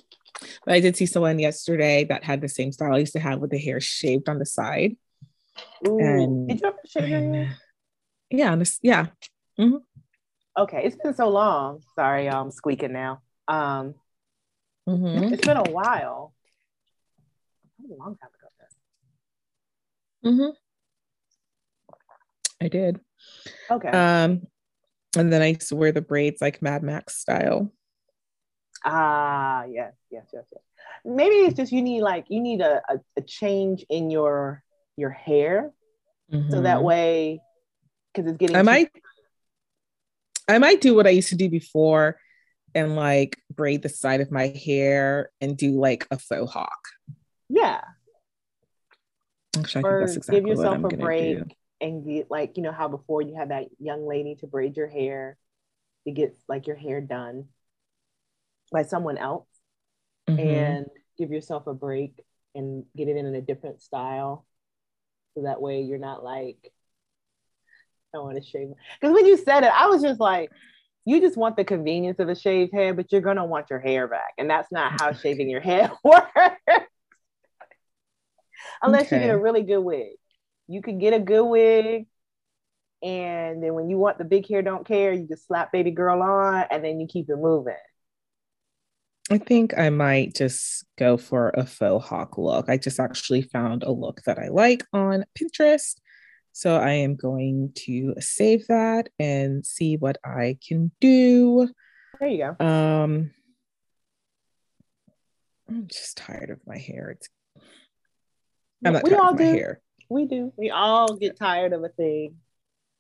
But 0.67 0.75
I 0.75 0.81
did 0.81 0.97
see 0.97 1.07
someone 1.07 1.39
yesterday 1.39 2.05
that 2.05 2.25
had 2.25 2.43
the 2.43 2.49
same 2.49 2.73
style 2.73 2.95
I 2.95 2.99
used 2.99 3.15
to 3.15 3.21
have 3.21 3.41
with 3.41 3.51
the 3.51 3.59
hair 3.59 3.81
shaved 3.81 4.29
on 4.29 4.39
the 4.39 4.45
side. 4.45 4.97
Ooh. 5.87 5.99
And 5.99 6.49
did 6.49 6.61
you 6.61 6.69
ever 6.69 6.79
shave 6.87 7.09
your 7.09 7.21
hair? 7.21 7.57
Yeah, 8.31 8.57
this, 8.57 8.79
yeah. 8.83 9.07
Mm-hmm. 9.59 9.77
Okay, 10.59 10.83
it's 10.85 10.97
been 10.97 11.15
so 11.15 11.29
long. 11.29 11.83
Sorry, 11.95 12.29
I'm 12.29 12.51
squeaking 12.51 12.93
now. 12.93 13.23
Um, 13.49 13.95
mm-hmm. 14.89 15.33
it's 15.33 15.47
been 15.47 15.57
a 15.57 15.71
while. 15.71 16.35
A 17.79 17.95
long 17.95 18.17
time 18.17 18.31
ago. 18.39 18.49
Mm-hmm. 20.25 20.51
I 22.63 22.69
did. 22.69 23.01
Okay. 23.71 23.89
Um, 23.89 24.47
and 25.17 25.33
then 25.33 25.43
I 25.43 25.47
used 25.47 25.69
to 25.69 25.77
wear 25.77 25.93
the 25.93 26.03
braids 26.03 26.41
like 26.41 26.63
Mad 26.63 26.83
Max 26.83 27.17
style. 27.17 27.73
Ah, 28.85 29.65
yes, 29.65 29.95
yes, 30.11 30.27
yes, 30.33 30.45
yes. 30.53 30.63
Maybe 31.05 31.37
it's 31.37 31.57
just 31.57 31.73
you 31.73 31.83
need 31.83 32.03
like 32.03 32.27
you 32.29 32.41
need 32.41 32.61
a, 32.61 32.83
a, 32.89 33.01
a 33.17 33.23
change 33.23 33.85
in 33.89 34.11
your 34.11 34.63
your 35.01 35.11
hair, 35.11 35.73
mm-hmm. 36.33 36.51
so 36.51 36.63
that 36.63 36.77
mm-hmm. 36.77 36.87
way, 36.87 37.41
because 38.13 38.31
it's 38.31 38.39
getting. 38.39 38.57
I 38.57 38.63
might. 38.63 38.91
I 40.49 40.59
might 40.59 40.81
do 40.81 40.95
what 40.95 41.07
I 41.07 41.11
used 41.11 41.29
to 41.29 41.37
do 41.37 41.49
before, 41.49 42.19
and 42.75 42.97
like 42.97 43.39
braid 43.55 43.83
the 43.83 43.89
side 43.89 44.21
of 44.21 44.31
my 44.31 44.49
hair 44.49 45.31
and 45.41 45.57
do 45.57 45.81
like 45.81 46.07
a 46.11 46.19
faux 46.19 46.53
hawk. 46.53 46.89
Yeah. 47.49 47.81
Actually, 49.59 49.85
or 49.85 50.03
exactly 50.03 50.37
give 50.37 50.47
yourself 50.47 50.85
a 50.85 50.97
break 50.97 51.39
do. 51.39 51.45
and 51.81 52.05
get 52.05 52.31
like 52.31 52.57
you 52.57 52.63
know 52.63 52.73
how 52.73 52.89
before 52.89 53.21
you 53.23 53.35
had 53.35 53.51
that 53.51 53.67
young 53.79 54.07
lady 54.07 54.37
to 54.37 54.47
braid 54.47 54.77
your 54.77 54.89
hair 54.89 55.37
to 56.07 56.13
get 56.13 56.37
like 56.49 56.67
your 56.67 56.77
hair 56.77 57.01
done 57.01 57.47
by 58.71 58.85
someone 58.85 59.19
else 59.19 59.49
mm-hmm. 60.29 60.39
and 60.39 60.87
give 61.19 61.33
yourself 61.33 61.67
a 61.67 61.75
break 61.75 62.25
and 62.55 62.85
get 62.97 63.09
it 63.09 63.17
in 63.17 63.27
a 63.35 63.41
different 63.41 63.83
style 63.83 64.47
so 65.35 65.43
that 65.43 65.61
way 65.61 65.83
you're 65.83 65.99
not 65.99 66.25
like 66.25 66.73
I 68.15 68.19
want 68.19 68.43
to 68.43 68.49
shave 68.49 68.69
because 69.01 69.15
when 69.15 69.27
you 69.27 69.37
said 69.37 69.65
it 69.65 69.73
I 69.73 69.87
was 69.87 70.03
just 70.03 70.21
like 70.21 70.51
you 71.05 71.21
just 71.21 71.37
want 71.37 71.57
the 71.57 71.65
convenience 71.65 72.19
of 72.19 72.29
a 72.29 72.35
shaved 72.35 72.75
head 72.75 72.97
but 72.97 73.11
you're 73.13 73.21
gonna 73.21 73.45
want 73.45 73.71
your 73.71 73.79
hair 73.79 74.09
back 74.09 74.35
and 74.39 74.51
that's 74.51 74.71
not 74.73 75.01
how 75.01 75.13
shaving 75.23 75.49
your 75.49 75.61
head 75.61 75.91
works. 76.05 76.29
Unless 78.83 79.07
okay. 79.07 79.17
you 79.17 79.23
get 79.23 79.35
a 79.35 79.39
really 79.39 79.63
good 79.63 79.81
wig. 79.81 80.13
You 80.69 80.83
could 80.83 81.01
get 81.01 81.13
a 81.13 81.19
good 81.19 81.45
wig 81.45 82.07
and 83.03 83.63
then 83.63 83.75
when 83.75 83.89
you 83.89 83.97
want 83.99 84.19
the 84.19 84.25
big 84.25 84.47
hair 84.47 84.63
don't 84.63 84.87
care 84.87 85.13
you 85.13 85.27
just 85.27 85.47
slap 85.47 85.73
baby 85.73 85.91
girl 85.91 86.21
on 86.23 86.65
and 86.71 86.85
then 86.85 87.01
you 87.01 87.07
keep 87.07 87.31
it 87.31 87.37
moving 87.37 87.75
I 89.33 89.39
think 89.39 89.79
I 89.79 89.91
might 89.91 90.35
just 90.35 90.85
go 90.99 91.17
for 91.17 91.51
a 91.51 91.65
faux 91.65 92.05
hawk 92.09 92.37
look. 92.37 92.69
I 92.69 92.77
just 92.77 92.99
actually 92.99 93.43
found 93.43 93.85
a 93.85 93.93
look 93.93 94.23
that 94.27 94.41
I 94.41 94.49
like 94.49 94.85
on 94.93 95.25
Pinterest. 95.39 96.01
So 96.53 96.75
I 96.77 96.91
am 96.91 97.15
going 97.15 97.73
to 97.87 98.15
save 98.19 98.67
that 98.67 99.09
and 99.21 99.65
see 99.65 99.97
what 99.97 100.19
I 100.25 100.59
can 100.67 100.91
do. 101.01 101.69
There 102.19 102.29
you 102.29 102.39
go. 102.59 102.65
Um 102.65 103.31
I'm 105.69 105.87
just 105.87 106.17
tired 106.17 106.51
of 106.51 106.59
my 106.67 106.79
hair. 106.79 107.11
It's 107.11 107.29
I'm 108.85 108.95
not 108.95 109.05
we 109.05 109.11
tired 109.11 109.21
all 109.21 109.31
of 109.31 109.39
my 109.39 109.45
do. 109.45 109.53
hair. 109.53 109.81
We 110.09 110.27
do. 110.27 110.53
We 110.57 110.71
all 110.71 111.15
get 111.15 111.39
tired 111.39 111.73
of 111.73 111.85
a 111.85 111.89
thing. 111.89 112.35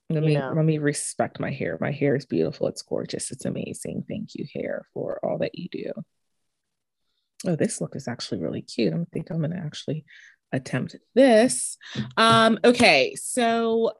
Let 0.09 0.23
me 0.23 0.35
know. 0.35 0.53
let 0.55 0.65
me 0.65 0.79
respect 0.79 1.41
my 1.41 1.51
hair. 1.51 1.77
My 1.81 1.91
hair 1.91 2.15
is 2.15 2.27
beautiful. 2.27 2.69
It's 2.69 2.83
gorgeous. 2.83 3.33
It's 3.33 3.45
amazing. 3.45 4.05
Thank 4.09 4.37
you, 4.37 4.47
hair, 4.55 4.87
for 4.95 5.19
all 5.25 5.39
that 5.39 5.59
you 5.59 5.69
do 5.71 5.93
oh, 7.47 7.57
this 7.57 7.81
look 7.81 7.97
is 7.97 8.09
actually 8.09 8.41
really 8.41 8.63
cute. 8.63 8.93
I 8.93 8.99
think 9.13 9.31
I'm 9.31 9.39
going 9.39 9.51
to 9.51 9.57
actually 9.57 10.05
attempt 10.53 10.97
this. 11.15 11.79
Um, 12.17 12.59
okay, 12.65 13.15
so 13.17 13.93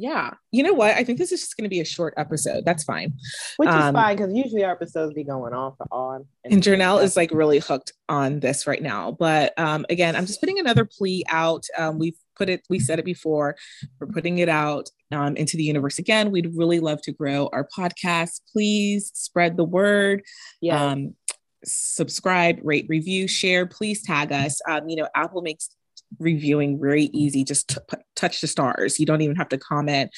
yeah, 0.00 0.30
you 0.50 0.62
know 0.62 0.72
what? 0.72 0.94
I 0.94 1.04
think 1.04 1.18
this 1.18 1.30
is 1.30 1.40
just 1.40 1.58
going 1.58 1.64
to 1.64 1.68
be 1.68 1.80
a 1.80 1.84
short 1.84 2.14
episode. 2.16 2.64
That's 2.64 2.84
fine. 2.84 3.12
Which 3.58 3.68
is 3.68 3.74
um, 3.74 3.94
fine 3.94 4.16
because 4.16 4.32
usually 4.34 4.64
our 4.64 4.72
episodes 4.72 5.12
be 5.12 5.24
going 5.24 5.52
on 5.52 5.74
for 5.76 5.86
on. 5.92 6.24
And, 6.42 6.54
and 6.54 6.62
Janelle 6.62 7.02
is 7.02 7.18
like 7.18 7.30
really 7.32 7.58
hooked 7.58 7.92
on 8.08 8.40
this 8.40 8.66
right 8.66 8.82
now. 8.82 9.12
But 9.12 9.52
um, 9.58 9.84
again, 9.90 10.16
I'm 10.16 10.24
just 10.24 10.40
putting 10.40 10.58
another 10.58 10.86
plea 10.86 11.24
out. 11.28 11.66
Um, 11.76 11.98
we've 11.98 12.16
put 12.34 12.48
it, 12.48 12.62
we 12.70 12.78
said 12.78 12.98
it 12.98 13.04
before, 13.04 13.56
we're 14.00 14.06
putting 14.06 14.38
it 14.38 14.48
out 14.48 14.88
um, 15.12 15.36
into 15.36 15.58
the 15.58 15.64
universe 15.64 15.98
again. 15.98 16.30
We'd 16.30 16.56
really 16.56 16.80
love 16.80 17.02
to 17.02 17.12
grow 17.12 17.50
our 17.52 17.68
podcast. 17.76 18.40
Please 18.50 19.10
spread 19.14 19.58
the 19.58 19.64
word. 19.64 20.22
Yeah. 20.62 20.82
Um, 20.82 21.14
subscribe, 21.64 22.60
rate, 22.62 22.86
review, 22.88 23.28
share. 23.28 23.66
Please 23.66 24.02
tag 24.02 24.32
us. 24.32 24.60
Um, 24.68 24.88
you 24.88 24.96
know, 24.96 25.08
Apple 25.14 25.42
makes 25.42 25.70
reviewing 26.18 26.80
very 26.80 27.04
easy. 27.04 27.44
Just 27.44 27.68
t- 27.68 27.96
touch 28.16 28.40
the 28.40 28.46
stars. 28.46 28.98
You 28.98 29.06
don't 29.06 29.22
even 29.22 29.36
have 29.36 29.50
to 29.50 29.58
comment 29.58 30.10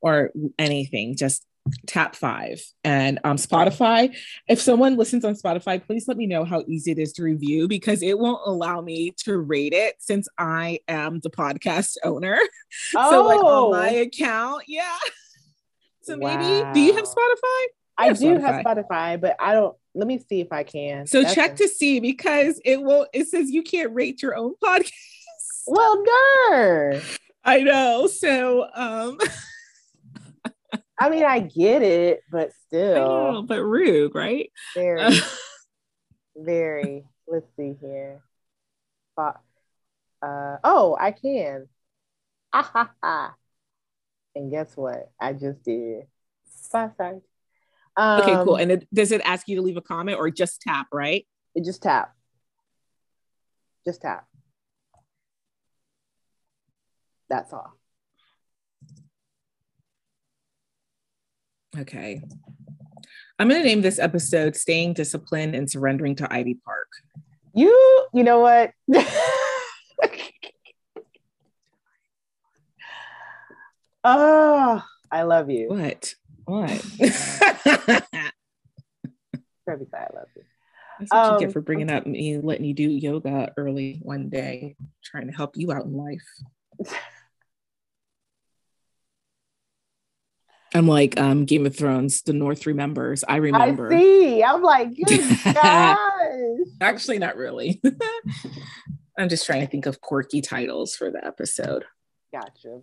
or 0.00 0.30
anything. 0.58 1.16
Just 1.16 1.44
Tap 1.86 2.16
Five 2.16 2.62
and 2.84 3.18
um, 3.24 3.36
Spotify. 3.36 4.16
If 4.48 4.60
someone 4.60 4.96
listens 4.96 5.24
on 5.24 5.34
Spotify, 5.34 5.84
please 5.84 6.08
let 6.08 6.16
me 6.16 6.26
know 6.26 6.44
how 6.44 6.64
easy 6.66 6.90
it 6.90 6.98
is 6.98 7.12
to 7.14 7.22
review 7.22 7.68
because 7.68 8.02
it 8.02 8.18
won't 8.18 8.40
allow 8.46 8.80
me 8.80 9.12
to 9.24 9.36
rate 9.38 9.72
it 9.72 9.96
since 9.98 10.28
I 10.38 10.80
am 10.88 11.20
the 11.20 11.30
podcast 11.30 11.96
owner. 12.04 12.38
Oh. 12.96 13.10
so, 13.10 13.26
like 13.26 13.40
on 13.40 13.70
my 13.72 13.96
oh. 13.96 14.02
account, 14.02 14.64
yeah. 14.68 14.96
So 16.02 16.16
maybe, 16.16 16.64
do 16.72 16.80
you 16.80 16.94
have 16.94 17.04
Spotify? 17.04 17.64
I, 17.98 18.06
have 18.06 18.18
do 18.18 18.24
Spotify. 18.24 18.40
have 18.40 18.64
Spotify, 18.64 19.20
but 19.20 19.36
I 19.38 19.52
don't. 19.52 19.76
Let 19.94 20.06
me 20.06 20.18
see 20.18 20.40
if 20.40 20.52
I 20.52 20.62
can. 20.62 21.06
So 21.06 21.22
That's 21.22 21.34
check 21.34 21.52
a- 21.54 21.56
to 21.58 21.68
see 21.68 22.00
because 22.00 22.60
it 22.64 22.80
will. 22.80 23.06
It 23.12 23.26
says 23.26 23.50
you 23.50 23.62
can't 23.62 23.94
rate 23.94 24.22
your 24.22 24.36
own 24.36 24.54
podcast. 24.62 24.90
Well, 25.66 26.02
darn. 26.48 27.00
I 27.44 27.60
know. 27.60 28.08
So, 28.08 28.66
um. 28.74 29.18
I 30.98 31.10
mean, 31.10 31.24
I 31.24 31.40
get 31.40 31.82
it, 31.82 32.22
but 32.32 32.50
still. 32.66 32.94
Know, 32.94 33.42
but 33.46 33.62
rude, 33.62 34.14
right? 34.14 34.50
Very, 34.74 35.14
very. 36.36 37.04
Let's 37.28 37.46
see 37.56 37.74
here. 37.80 38.20
Uh, 39.16 40.56
oh, 40.64 40.96
I 40.98 41.12
can. 41.12 41.68
Ah, 42.52 42.62
ha, 42.62 42.90
ha. 43.02 43.34
And 44.34 44.50
guess 44.50 44.76
what? 44.76 45.10
I 45.20 45.32
just 45.32 45.62
did. 45.62 46.04
Sorry. 46.70 47.20
Um, 47.96 48.20
okay, 48.22 48.44
cool. 48.44 48.54
Um, 48.54 48.60
and 48.60 48.72
it, 48.72 48.88
does 48.92 49.12
it 49.12 49.20
ask 49.24 49.48
you 49.48 49.56
to 49.56 49.62
leave 49.62 49.76
a 49.76 49.82
comment 49.82 50.18
or 50.18 50.30
just 50.30 50.62
tap, 50.62 50.86
right? 50.92 51.26
It 51.54 51.64
just 51.64 51.82
tap. 51.82 52.14
Just 53.84 54.02
tap. 54.02 54.26
That's 57.28 57.52
all. 57.52 57.74
Okay. 61.78 62.20
I'm 63.38 63.48
going 63.48 63.62
to 63.62 63.66
name 63.66 63.80
this 63.80 63.98
episode 63.98 64.56
Staying 64.56 64.94
Disciplined 64.94 65.54
and 65.54 65.70
Surrendering 65.70 66.16
to 66.16 66.32
Ivy 66.32 66.58
Park. 66.64 66.88
You, 67.54 68.06
you 68.12 68.24
know 68.24 68.40
what? 68.40 68.72
oh, 74.04 74.82
I 75.12 75.22
love 75.22 75.48
you. 75.48 75.68
What? 75.68 76.14
What? 76.50 76.70
I 77.00 78.02
love 79.68 80.26
you. 80.34 80.42
That's 80.98 81.12
what 81.12 81.24
um, 81.24 81.34
you 81.34 81.38
get 81.38 81.46
um, 81.46 81.52
for 81.52 81.60
bringing 81.60 81.92
up 81.92 82.06
me, 82.08 82.38
letting 82.38 82.64
you 82.64 82.74
do 82.74 82.90
yoga 82.90 83.52
early 83.56 84.00
one 84.02 84.30
day, 84.30 84.74
trying 85.04 85.28
to 85.28 85.32
help 85.32 85.56
you 85.56 85.70
out 85.70 85.84
in 85.84 85.92
life. 85.92 86.26
I'm 90.74 90.88
like 90.88 91.20
um, 91.20 91.44
Game 91.44 91.66
of 91.66 91.76
Thrones, 91.76 92.22
the 92.22 92.32
North 92.32 92.66
remembers. 92.66 93.22
I 93.28 93.36
remember. 93.36 93.92
I 93.92 94.00
see. 94.00 94.42
I'm 94.42 94.60
like, 94.60 94.90
gosh. 95.54 95.98
Actually, 96.80 97.20
not 97.20 97.36
really. 97.36 97.80
I'm 99.16 99.28
just 99.28 99.46
trying 99.46 99.60
to 99.60 99.68
think 99.68 99.86
of 99.86 100.00
quirky 100.00 100.40
titles 100.40 100.96
for 100.96 101.12
the 101.12 101.24
episode. 101.24 101.84
Gotcha. 102.32 102.80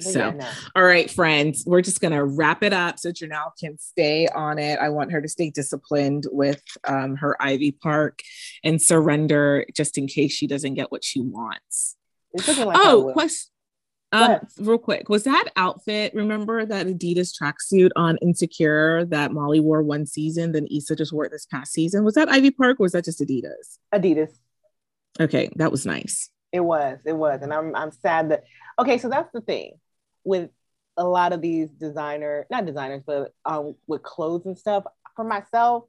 So, 0.00 0.18
yeah, 0.18 0.30
no. 0.30 0.48
all 0.74 0.82
right, 0.82 1.10
friends, 1.10 1.64
we're 1.66 1.82
just 1.82 2.00
going 2.00 2.12
to 2.12 2.24
wrap 2.24 2.62
it 2.62 2.72
up 2.72 2.98
so 2.98 3.10
Janelle 3.10 3.52
can 3.58 3.78
stay 3.78 4.26
on 4.28 4.58
it. 4.58 4.78
I 4.78 4.88
want 4.88 5.12
her 5.12 5.20
to 5.20 5.28
stay 5.28 5.50
disciplined 5.50 6.26
with 6.30 6.62
um, 6.86 7.16
her 7.16 7.36
Ivy 7.40 7.72
Park 7.72 8.20
and 8.64 8.80
surrender 8.80 9.66
just 9.74 9.98
in 9.98 10.06
case 10.06 10.32
she 10.32 10.46
doesn't 10.46 10.74
get 10.74 10.90
what 10.90 11.04
she 11.04 11.20
wants. 11.20 11.96
Like 12.34 12.78
oh, 12.80 13.10
question. 13.12 13.52
Um, 14.12 14.40
real 14.58 14.78
quick, 14.78 15.08
was 15.08 15.24
that 15.24 15.46
outfit? 15.56 16.12
Remember 16.14 16.66
that 16.66 16.86
Adidas 16.86 17.32
tracksuit 17.34 17.90
on 17.96 18.18
Insecure 18.18 19.06
that 19.06 19.32
Molly 19.32 19.58
wore 19.58 19.82
one 19.82 20.04
season, 20.04 20.52
then 20.52 20.66
Issa 20.70 20.96
just 20.96 21.14
wore 21.14 21.24
it 21.24 21.32
this 21.32 21.46
past 21.46 21.72
season? 21.72 22.04
Was 22.04 22.14
that 22.14 22.28
Ivy 22.28 22.50
Park 22.50 22.78
or 22.78 22.84
was 22.84 22.92
that 22.92 23.06
just 23.06 23.20
Adidas? 23.20 23.78
Adidas. 23.92 24.30
Okay, 25.18 25.50
that 25.56 25.70
was 25.70 25.86
nice. 25.86 26.30
It 26.52 26.60
was, 26.60 26.98
it 27.06 27.14
was, 27.14 27.40
and 27.42 27.52
I'm 27.52 27.74
I'm 27.74 27.92
sad 27.92 28.30
that. 28.30 28.44
Okay, 28.78 28.98
so 28.98 29.08
that's 29.08 29.32
the 29.32 29.40
thing 29.40 29.74
with 30.24 30.50
a 30.96 31.04
lot 31.04 31.32
of 31.32 31.40
these 31.40 31.70
designer, 31.70 32.46
not 32.50 32.66
designers, 32.66 33.02
but 33.06 33.32
um, 33.44 33.74
with 33.86 34.02
clothes 34.02 34.46
and 34.46 34.58
stuff. 34.58 34.84
For 35.16 35.24
myself, 35.24 35.84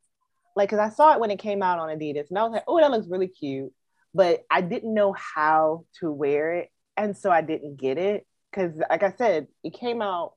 like, 0.56 0.70
cause 0.70 0.80
I 0.80 0.90
saw 0.90 1.14
it 1.14 1.20
when 1.20 1.32
it 1.32 1.40
came 1.40 1.64
out 1.64 1.80
on 1.80 1.90
Adidas, 1.90 2.30
and 2.30 2.38
I 2.38 2.44
was 2.44 2.52
like, 2.52 2.64
oh, 2.68 2.80
that 2.80 2.92
looks 2.92 3.08
really 3.08 3.28
cute, 3.30 3.72
but 4.14 4.44
I 4.52 4.62
didn't 4.62 4.94
know 4.94 5.14
how 5.14 5.86
to 6.00 6.12
wear 6.12 6.54
it 6.56 6.70
and 6.98 7.16
so 7.18 7.32
I 7.32 7.42
didn't 7.42 7.78
get 7.78 7.98
it 7.98 8.28
because, 8.52 8.74
like 8.90 9.04
I 9.04 9.12
said, 9.18 9.48
it 9.64 9.74
came 9.74 10.02
out. 10.02 10.34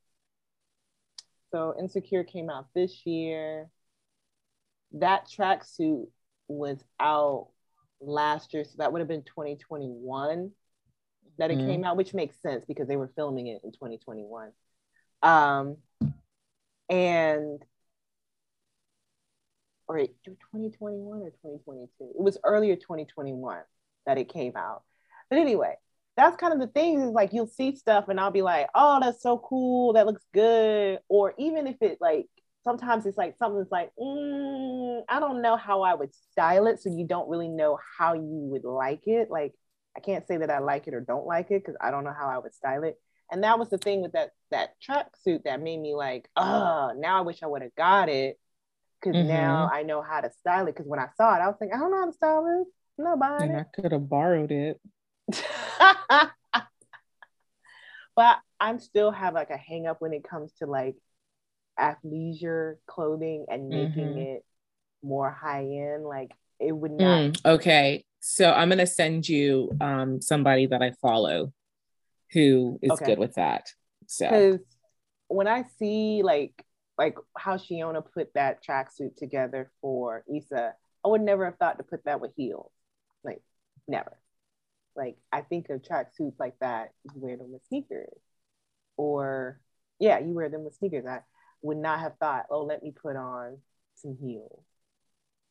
So 1.53 1.75
Insecure 1.79 2.25
came 2.25 2.51
out 2.51 2.67
this 2.75 3.05
year. 3.07 3.69
That 4.93 5.29
tracksuit 5.29 6.07
was 6.49 6.83
out 7.01 7.49
last 8.07 8.55
year, 8.55 8.65
so 8.65 8.73
that 8.79 8.93
would 8.93 9.01
have 9.01 9.09
been 9.09 9.23
2021 9.23 10.51
that 11.39 11.51
it 11.51 11.59
mm-hmm. 11.59 11.67
came 11.67 11.85
out, 11.85 11.97
which 11.97 12.15
makes 12.15 12.41
sense 12.41 12.65
because 12.67 12.89
they 12.89 12.97
were 12.97 13.11
filming 13.15 13.47
it 13.49 13.61
in 13.65 13.73
2021. 13.73 14.53
Um, 15.23 15.77
and 16.89 17.63
or 19.89 19.99
2021 19.99 21.23
or 21.23 21.31
2022. 21.31 21.91
It 22.01 22.21
was 22.21 22.39
earlier 22.45 22.77
2021 22.77 23.59
that 24.07 24.19
it 24.19 24.29
came 24.29 24.57
out. 24.57 24.83
But 25.31 25.39
anyway, 25.39 25.75
that's 26.17 26.37
kind 26.37 26.53
of 26.53 26.61
the 26.61 26.67
thing 26.67 27.01
is 27.03 27.11
like 27.11 27.33
you'll 27.33 27.47
see 27.47 27.77
stuff 27.77 28.09
and 28.09 28.19
I'll 28.19 28.31
be 28.31 28.43
like, 28.43 28.69
oh, 28.75 28.99
that's 29.01 29.23
so 29.23 29.39
cool. 29.39 29.93
That 29.93 30.07
looks 30.07 30.25
good. 30.33 31.01
Or 31.09 31.35
even 31.39 31.67
if 31.67 31.77
it 31.83 31.99
like 32.01 32.27
sometimes 32.67 33.07
it's 33.07 33.17
like 33.17 33.37
something's 33.39 33.71
like, 33.71 33.91
mm, 33.99 35.01
I 35.09 35.21
don't 35.21 35.41
know 35.41 35.57
how 35.57 35.83
I 35.83 35.95
would 35.95 36.13
style 36.33 36.67
it. 36.67 36.83
So 36.83 36.91
you 36.91 37.07
don't 37.07 37.29
really 37.29 37.49
know 37.49 37.79
how 37.97 38.15
you 38.15 38.49
would 38.51 38.65
like 38.65 39.07
it. 39.07 39.31
Like 39.31 39.55
I 39.97 40.01
can't 40.01 40.27
say 40.27 40.39
that 40.39 40.51
I 40.51 40.59
like 40.59 40.89
it 40.89 40.95
or 40.95 41.01
don't 41.01 41.27
like 41.27 41.51
it 41.53 41.63
because 41.65 41.77
I 41.81 41.93
don't 41.93 42.03
know 42.05 42.13
how 42.13 42.29
I 42.29 42.39
would 42.39 42.53
style 42.53 42.83
it. 42.83 42.97
And 43.31 43.45
that 43.45 43.59
was 43.59 43.71
the 43.71 43.79
thing 43.79 44.03
with 44.03 44.13
that 44.13 44.31
that 44.51 44.71
tracksuit 44.87 45.45
that 45.45 45.63
made 45.63 45.81
me 45.81 45.95
like, 45.95 46.29
oh, 46.37 46.93
now 46.99 47.19
I 47.19 47.21
wish 47.23 47.43
I 47.43 47.47
would 47.47 47.63
have 47.63 47.75
got 47.77 48.09
it. 48.09 48.37
because 49.01 49.17
mm-hmm. 49.17 49.29
now 49.29 49.71
I 49.73 49.85
know 49.85 50.03
how 50.03 50.21
to 50.21 50.31
style 50.41 50.67
it. 50.67 50.75
Because 50.75 50.89
when 50.89 51.01
I 51.01 51.07
saw 51.17 51.37
it, 51.37 51.41
I 51.41 51.47
was 51.47 51.57
like, 51.61 51.71
I 51.73 51.79
don't 51.79 51.93
know 51.93 52.01
how 52.01 52.07
to 52.07 52.13
style 52.13 52.45
this. 52.45 52.67
I'm 52.99 53.05
not 53.05 53.21
buying 53.21 53.51
and 53.51 53.61
it. 53.61 53.67
I 53.67 53.81
could 53.81 53.93
have 53.93 54.09
borrowed 54.09 54.51
it. 54.51 54.81
but 58.17 58.39
I'm 58.59 58.81
still 58.81 59.13
have 59.13 59.35
like 59.35 59.51
a 59.51 59.57
hang 59.57 59.87
up 59.87 60.01
when 60.01 60.13
it 60.13 60.25
comes 60.29 60.53
to 60.59 60.67
like 60.67 60.97
athleisure 61.79 62.77
clothing 62.87 63.47
and 63.49 63.69
making 63.69 64.05
mm-hmm. 64.05 64.19
it 64.19 64.45
more 65.03 65.31
high 65.31 65.65
end. 65.65 66.05
Like 66.05 66.33
it 66.59 66.73
would 66.73 66.93
not. 66.93 67.33
Mm, 67.33 67.47
okay. 67.47 68.05
So 68.21 68.53
I'm 68.53 68.69
going 68.69 68.79
to 68.79 68.87
send 68.87 69.29
you 69.29 69.71
um, 69.81 70.21
somebody 70.21 70.67
that 70.67 70.83
I 70.83 70.93
follow 71.01 71.53
who 72.33 72.79
is 72.83 72.91
okay. 72.93 73.05
good 73.05 73.19
with 73.19 73.35
that. 73.35 73.69
So 74.07 74.27
because 74.27 74.61
when 75.29 75.47
I 75.47 75.65
see 75.79 76.23
like 76.23 76.65
like 76.99 77.17
how 77.37 77.57
Shiona 77.57 78.03
put 78.15 78.33
that 78.35 78.65
tracksuit 78.65 79.17
together 79.17 79.71
for 79.81 80.25
Issa, 80.35 80.75
I 81.05 81.09
would 81.09 81.21
never 81.21 81.45
have 81.45 81.57
thought 81.57 81.79
to 81.79 81.85
put 81.85 82.05
that 82.05 82.21
with 82.21 82.33
heels. 82.37 82.73
Like 83.23 83.43
never. 83.87 84.19
Like 84.97 85.19
I 85.31 85.43
think 85.43 85.69
of 85.69 85.83
tracksuits 85.83 86.39
like 86.39 86.59
that, 86.61 86.93
you 87.05 87.21
wear 87.21 87.37
them 87.37 87.53
with 87.53 87.63
sneakers. 87.69 88.19
Or 88.97 89.61
yeah, 89.99 90.19
you 90.19 90.33
wear 90.33 90.49
them 90.49 90.65
with 90.65 90.75
sneakers. 90.75 91.05
I 91.07 91.21
would 91.63 91.79
not 91.79 92.01
have 92.01 92.17
thought, 92.19 92.47
oh, 92.51 92.63
let 92.63 92.83
me 92.83 92.93
put 92.93 93.17
on 93.17 93.59
some 93.95 94.17
heels 94.21 94.63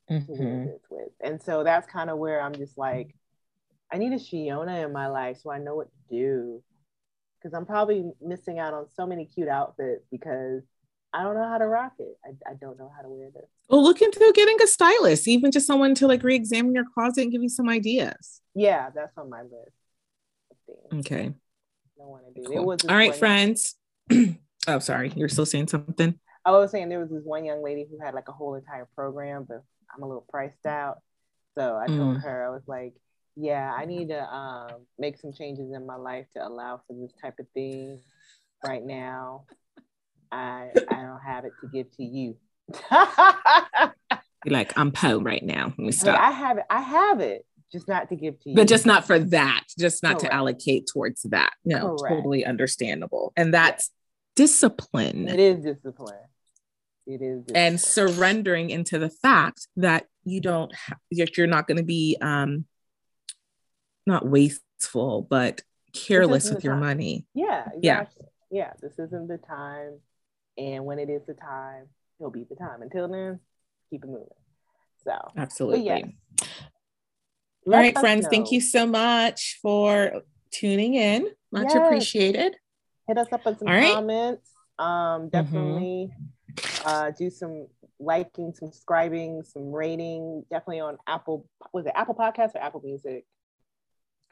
mm-hmm. 0.09 0.25
to 0.33 0.39
wear 0.39 0.49
mm-hmm. 0.49 0.65
this 0.65 0.81
with. 0.89 1.09
And 1.21 1.41
so 1.41 1.63
that's 1.63 1.87
kind 1.87 2.09
of 2.09 2.17
where 2.17 2.41
I'm 2.41 2.55
just 2.55 2.77
like, 2.77 3.15
I 3.91 3.97
need 3.97 4.13
a 4.13 4.17
Shiona 4.17 4.85
in 4.85 4.93
my 4.93 5.07
life 5.07 5.37
so 5.41 5.51
I 5.51 5.59
know 5.59 5.75
what 5.75 5.87
to 5.87 6.15
do. 6.15 6.63
Because 7.37 7.55
I'm 7.55 7.65
probably 7.65 8.11
missing 8.21 8.57
out 8.57 8.73
on 8.73 8.87
so 8.95 9.05
many 9.05 9.25
cute 9.25 9.47
outfits 9.47 10.03
because 10.09 10.63
I 11.13 11.21
don't 11.23 11.35
know 11.35 11.47
how 11.47 11.59
to 11.59 11.67
rock 11.67 11.93
it. 11.99 12.17
I, 12.25 12.51
I 12.51 12.53
don't 12.59 12.77
know 12.79 12.91
how 12.95 13.03
to 13.03 13.09
wear 13.09 13.29
this. 13.31 13.45
Well, 13.69 13.83
look 13.83 14.01
into 14.01 14.31
getting 14.35 14.61
a 14.61 14.67
stylist, 14.67 15.27
even 15.27 15.51
just 15.51 15.67
someone 15.67 15.93
to 15.95 16.07
like 16.07 16.23
re-examine 16.23 16.73
your 16.73 16.85
closet 16.93 17.21
and 17.23 17.31
give 17.31 17.43
you 17.43 17.49
some 17.49 17.69
ideas. 17.69 18.41
Yeah, 18.55 18.89
that's 18.93 19.15
on 19.17 19.29
my 19.29 19.43
list. 19.43 19.75
Okay. 20.93 21.33
I 22.01 22.05
want 22.05 22.23
to 22.35 22.41
do 22.41 22.47
Cool. 22.47 22.77
All 22.89 22.95
right, 22.95 23.15
friends. 23.15 23.75
oh, 24.67 24.79
sorry. 24.79 25.11
You're 25.15 25.29
still 25.29 25.45
saying 25.45 25.67
something? 25.67 26.19
I 26.45 26.51
was 26.51 26.71
saying 26.71 26.89
there 26.89 26.99
was 26.99 27.09
this 27.09 27.23
one 27.23 27.45
young 27.45 27.63
lady 27.63 27.87
who 27.89 28.03
had 28.03 28.13
like 28.13 28.27
a 28.27 28.31
whole 28.31 28.55
entire 28.55 28.87
program, 28.95 29.45
but 29.47 29.63
I'm 29.93 30.03
a 30.03 30.07
little 30.07 30.25
priced 30.29 30.65
out. 30.65 30.99
So 31.57 31.77
I 31.77 31.87
told 31.87 32.17
mm. 32.17 32.21
her, 32.21 32.45
I 32.45 32.49
was 32.49 32.63
like, 32.67 32.93
yeah, 33.35 33.73
I 33.75 33.85
need 33.85 34.09
to 34.09 34.21
um, 34.23 34.85
make 34.99 35.17
some 35.17 35.33
changes 35.33 35.71
in 35.73 35.85
my 35.85 35.95
life 35.95 36.25
to 36.33 36.45
allow 36.45 36.81
for 36.87 36.95
this 36.95 37.13
type 37.21 37.39
of 37.39 37.47
thing 37.53 37.99
right 38.65 38.83
now. 38.83 39.45
I 40.31 40.69
I 40.89 40.95
don't 41.01 41.21
have 41.25 41.45
it 41.45 41.53
to 41.61 41.67
give 41.67 41.91
to 41.97 42.03
you. 42.03 42.37
You're 44.45 44.53
like, 44.53 44.77
I'm 44.77 44.91
Poe 44.91 45.19
right 45.19 45.43
now. 45.43 45.65
Let 45.65 45.79
me 45.79 45.91
stop. 45.91 46.19
I 46.19 46.31
have 46.31 46.57
it. 46.57 46.65
I 46.69 46.81
have 46.81 47.19
it, 47.19 47.45
just 47.71 47.87
not 47.87 48.09
to 48.09 48.15
give 48.15 48.39
to 48.41 48.49
you. 48.49 48.55
But 48.55 48.67
just 48.67 48.85
not 48.85 49.05
for 49.05 49.17
that. 49.17 49.63
Just 49.77 50.03
not 50.03 50.19
Correct. 50.19 50.25
to 50.25 50.33
allocate 50.33 50.87
towards 50.91 51.23
that. 51.23 51.53
No, 51.63 51.95
Correct. 51.95 52.15
totally 52.15 52.45
understandable. 52.45 53.33
And 53.35 53.53
that's 53.53 53.89
discipline. 54.35 55.27
It 55.27 55.39
is 55.39 55.63
discipline. 55.63 56.15
It 57.07 57.21
is 57.21 57.41
discipline. 57.43 57.55
and 57.55 57.79
surrendering 57.79 58.69
into 58.71 58.97
the 58.97 59.09
fact 59.09 59.67
that 59.77 60.07
you 60.23 60.41
don't 60.41 60.73
ha- 60.73 60.97
that 61.11 61.37
you're 61.37 61.47
not 61.47 61.67
going 61.67 61.77
to 61.77 61.83
be 61.83 62.17
um 62.19 62.65
not 64.07 64.25
wasteful 64.27 65.25
but 65.29 65.61
careless 65.93 66.49
with 66.49 66.63
your 66.63 66.73
time. 66.73 66.79
money 66.81 67.25
Yeah, 67.33 67.69
Yeah. 67.81 68.01
exactly. 68.01 68.25
Yeah, 68.51 68.73
this 68.81 68.93
isn't 68.99 69.27
the 69.27 69.37
time. 69.37 69.99
And 70.57 70.85
when 70.85 70.99
it 70.99 71.09
is 71.09 71.21
the 71.27 71.33
time, 71.33 71.87
it'll 72.19 72.31
be 72.31 72.43
the 72.43 72.55
time. 72.55 72.81
Until 72.81 73.07
then, 73.07 73.39
keep 73.89 74.03
it 74.03 74.07
moving. 74.07 74.27
So, 75.03 75.17
absolutely 75.37 75.85
yes, 75.85 76.03
all 77.67 77.73
right 77.73 77.97
friends 77.97 78.27
thank 78.27 78.51
you 78.51 78.61
so 78.61 78.85
much 78.87 79.59
for 79.61 80.21
tuning 80.51 80.95
in 80.95 81.27
much 81.51 81.67
Yes. 81.73 81.85
appreciated 81.85 82.55
Hit 83.07 83.17
us 83.17 83.27
up 83.31 83.45
with 83.45 83.59
some 83.59 83.67
right. 83.67 83.93
comments. 83.93 84.49
Um, 84.77 85.29
definitely 85.29 86.11
uh, 86.85 87.11
do 87.17 87.29
some 87.29 87.67
liking, 87.99 88.53
some 88.53 88.71
subscribing, 88.71 89.43
some 89.43 89.71
rating. 89.71 90.43
Definitely 90.49 90.81
on 90.81 90.97
Apple. 91.07 91.47
Was 91.73 91.85
it 91.85 91.93
Apple 91.95 92.15
Podcasts 92.15 92.55
or 92.55 92.61
Apple 92.61 92.81
Music? 92.83 93.25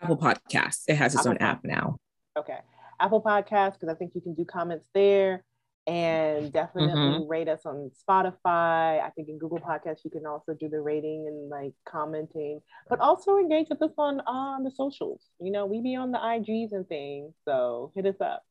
apple 0.02 0.18
podcast 0.18 0.82
it 0.90 0.96
has 0.96 1.14
its 1.14 1.22
Apple 1.22 1.32
own 1.32 1.38
app 1.38 1.64
now 1.64 1.96
Okay, 2.38 2.58
Apple 3.00 3.22
Podcasts 3.22 3.74
because 3.74 3.88
I 3.90 3.94
think 3.94 4.12
you 4.16 4.20
can 4.22 4.34
do 4.34 4.44
comments 4.44 4.88
there, 4.94 5.46
and 5.88 6.52
definitely 6.52 6.94
Mm-hmm. 6.94 7.28
rate 7.30 7.48
us 7.48 7.66
on 7.66 7.92
Spotify. 8.04 9.00
I 9.02 9.12
think 9.16 9.30
in 9.30 9.38
Google 9.38 9.60
Podcasts 9.60 10.04
you 10.04 10.10
can 10.10 10.26
also 10.26 10.54
do 10.60 10.68
the 10.68 10.82
rating 10.82 11.26
and 11.28 11.48
like 11.50 11.74
commenting, 11.88 12.60
but 12.90 13.00
also 13.00 13.38
engage 13.38 13.68
with 13.70 13.82
us 13.84 13.92
on 13.98 14.20
on 14.22 14.64
the 14.64 14.72
socials. 14.72 15.22
You 15.40 15.52
know, 15.52 15.66
we 15.68 15.80
be 15.80 15.96
on 15.96 16.12
the 16.12 16.18
IGs 16.18 16.72
and 16.74 16.88
things, 16.90 17.34
so 17.46 17.92
hit 17.96 18.06
us 18.08 18.20
up. 18.20 18.44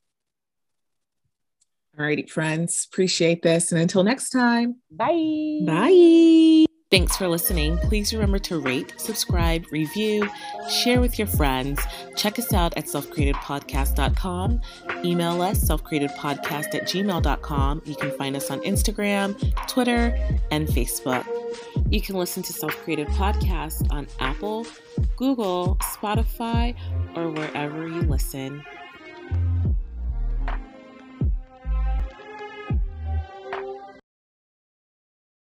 All 1.98 2.04
righty 2.04 2.26
friends 2.26 2.88
appreciate 2.90 3.42
this 3.42 3.72
and 3.72 3.80
until 3.80 4.02
next 4.04 4.30
time 4.30 4.76
Bye. 4.90 5.60
bye 5.66 6.66
Thanks 6.92 7.16
for 7.16 7.26
listening. 7.26 7.78
Please 7.78 8.12
remember 8.12 8.38
to 8.40 8.60
rate, 8.60 8.92
subscribe, 8.98 9.64
review, 9.72 10.28
share 10.68 11.00
with 11.00 11.18
your 11.18 11.26
friends. 11.26 11.80
Check 12.16 12.38
us 12.38 12.52
out 12.52 12.76
at 12.76 12.84
selfcreatedpodcast.com. 12.84 14.60
Email 15.02 15.40
us 15.40 15.64
selfcreatedpodcast 15.64 16.74
at 16.74 16.82
gmail.com. 16.82 17.82
You 17.86 17.96
can 17.96 18.10
find 18.18 18.36
us 18.36 18.50
on 18.50 18.60
Instagram, 18.60 19.40
Twitter, 19.68 20.14
and 20.50 20.68
Facebook. 20.68 21.26
You 21.88 22.02
can 22.02 22.16
listen 22.16 22.42
to 22.42 22.52
Self 22.52 22.76
Created 22.84 23.06
Podcast 23.08 23.90
on 23.90 24.06
Apple, 24.20 24.66
Google, 25.16 25.78
Spotify, 25.80 26.76
or 27.16 27.30
wherever 27.30 27.88
you 27.88 28.02
listen. 28.02 28.62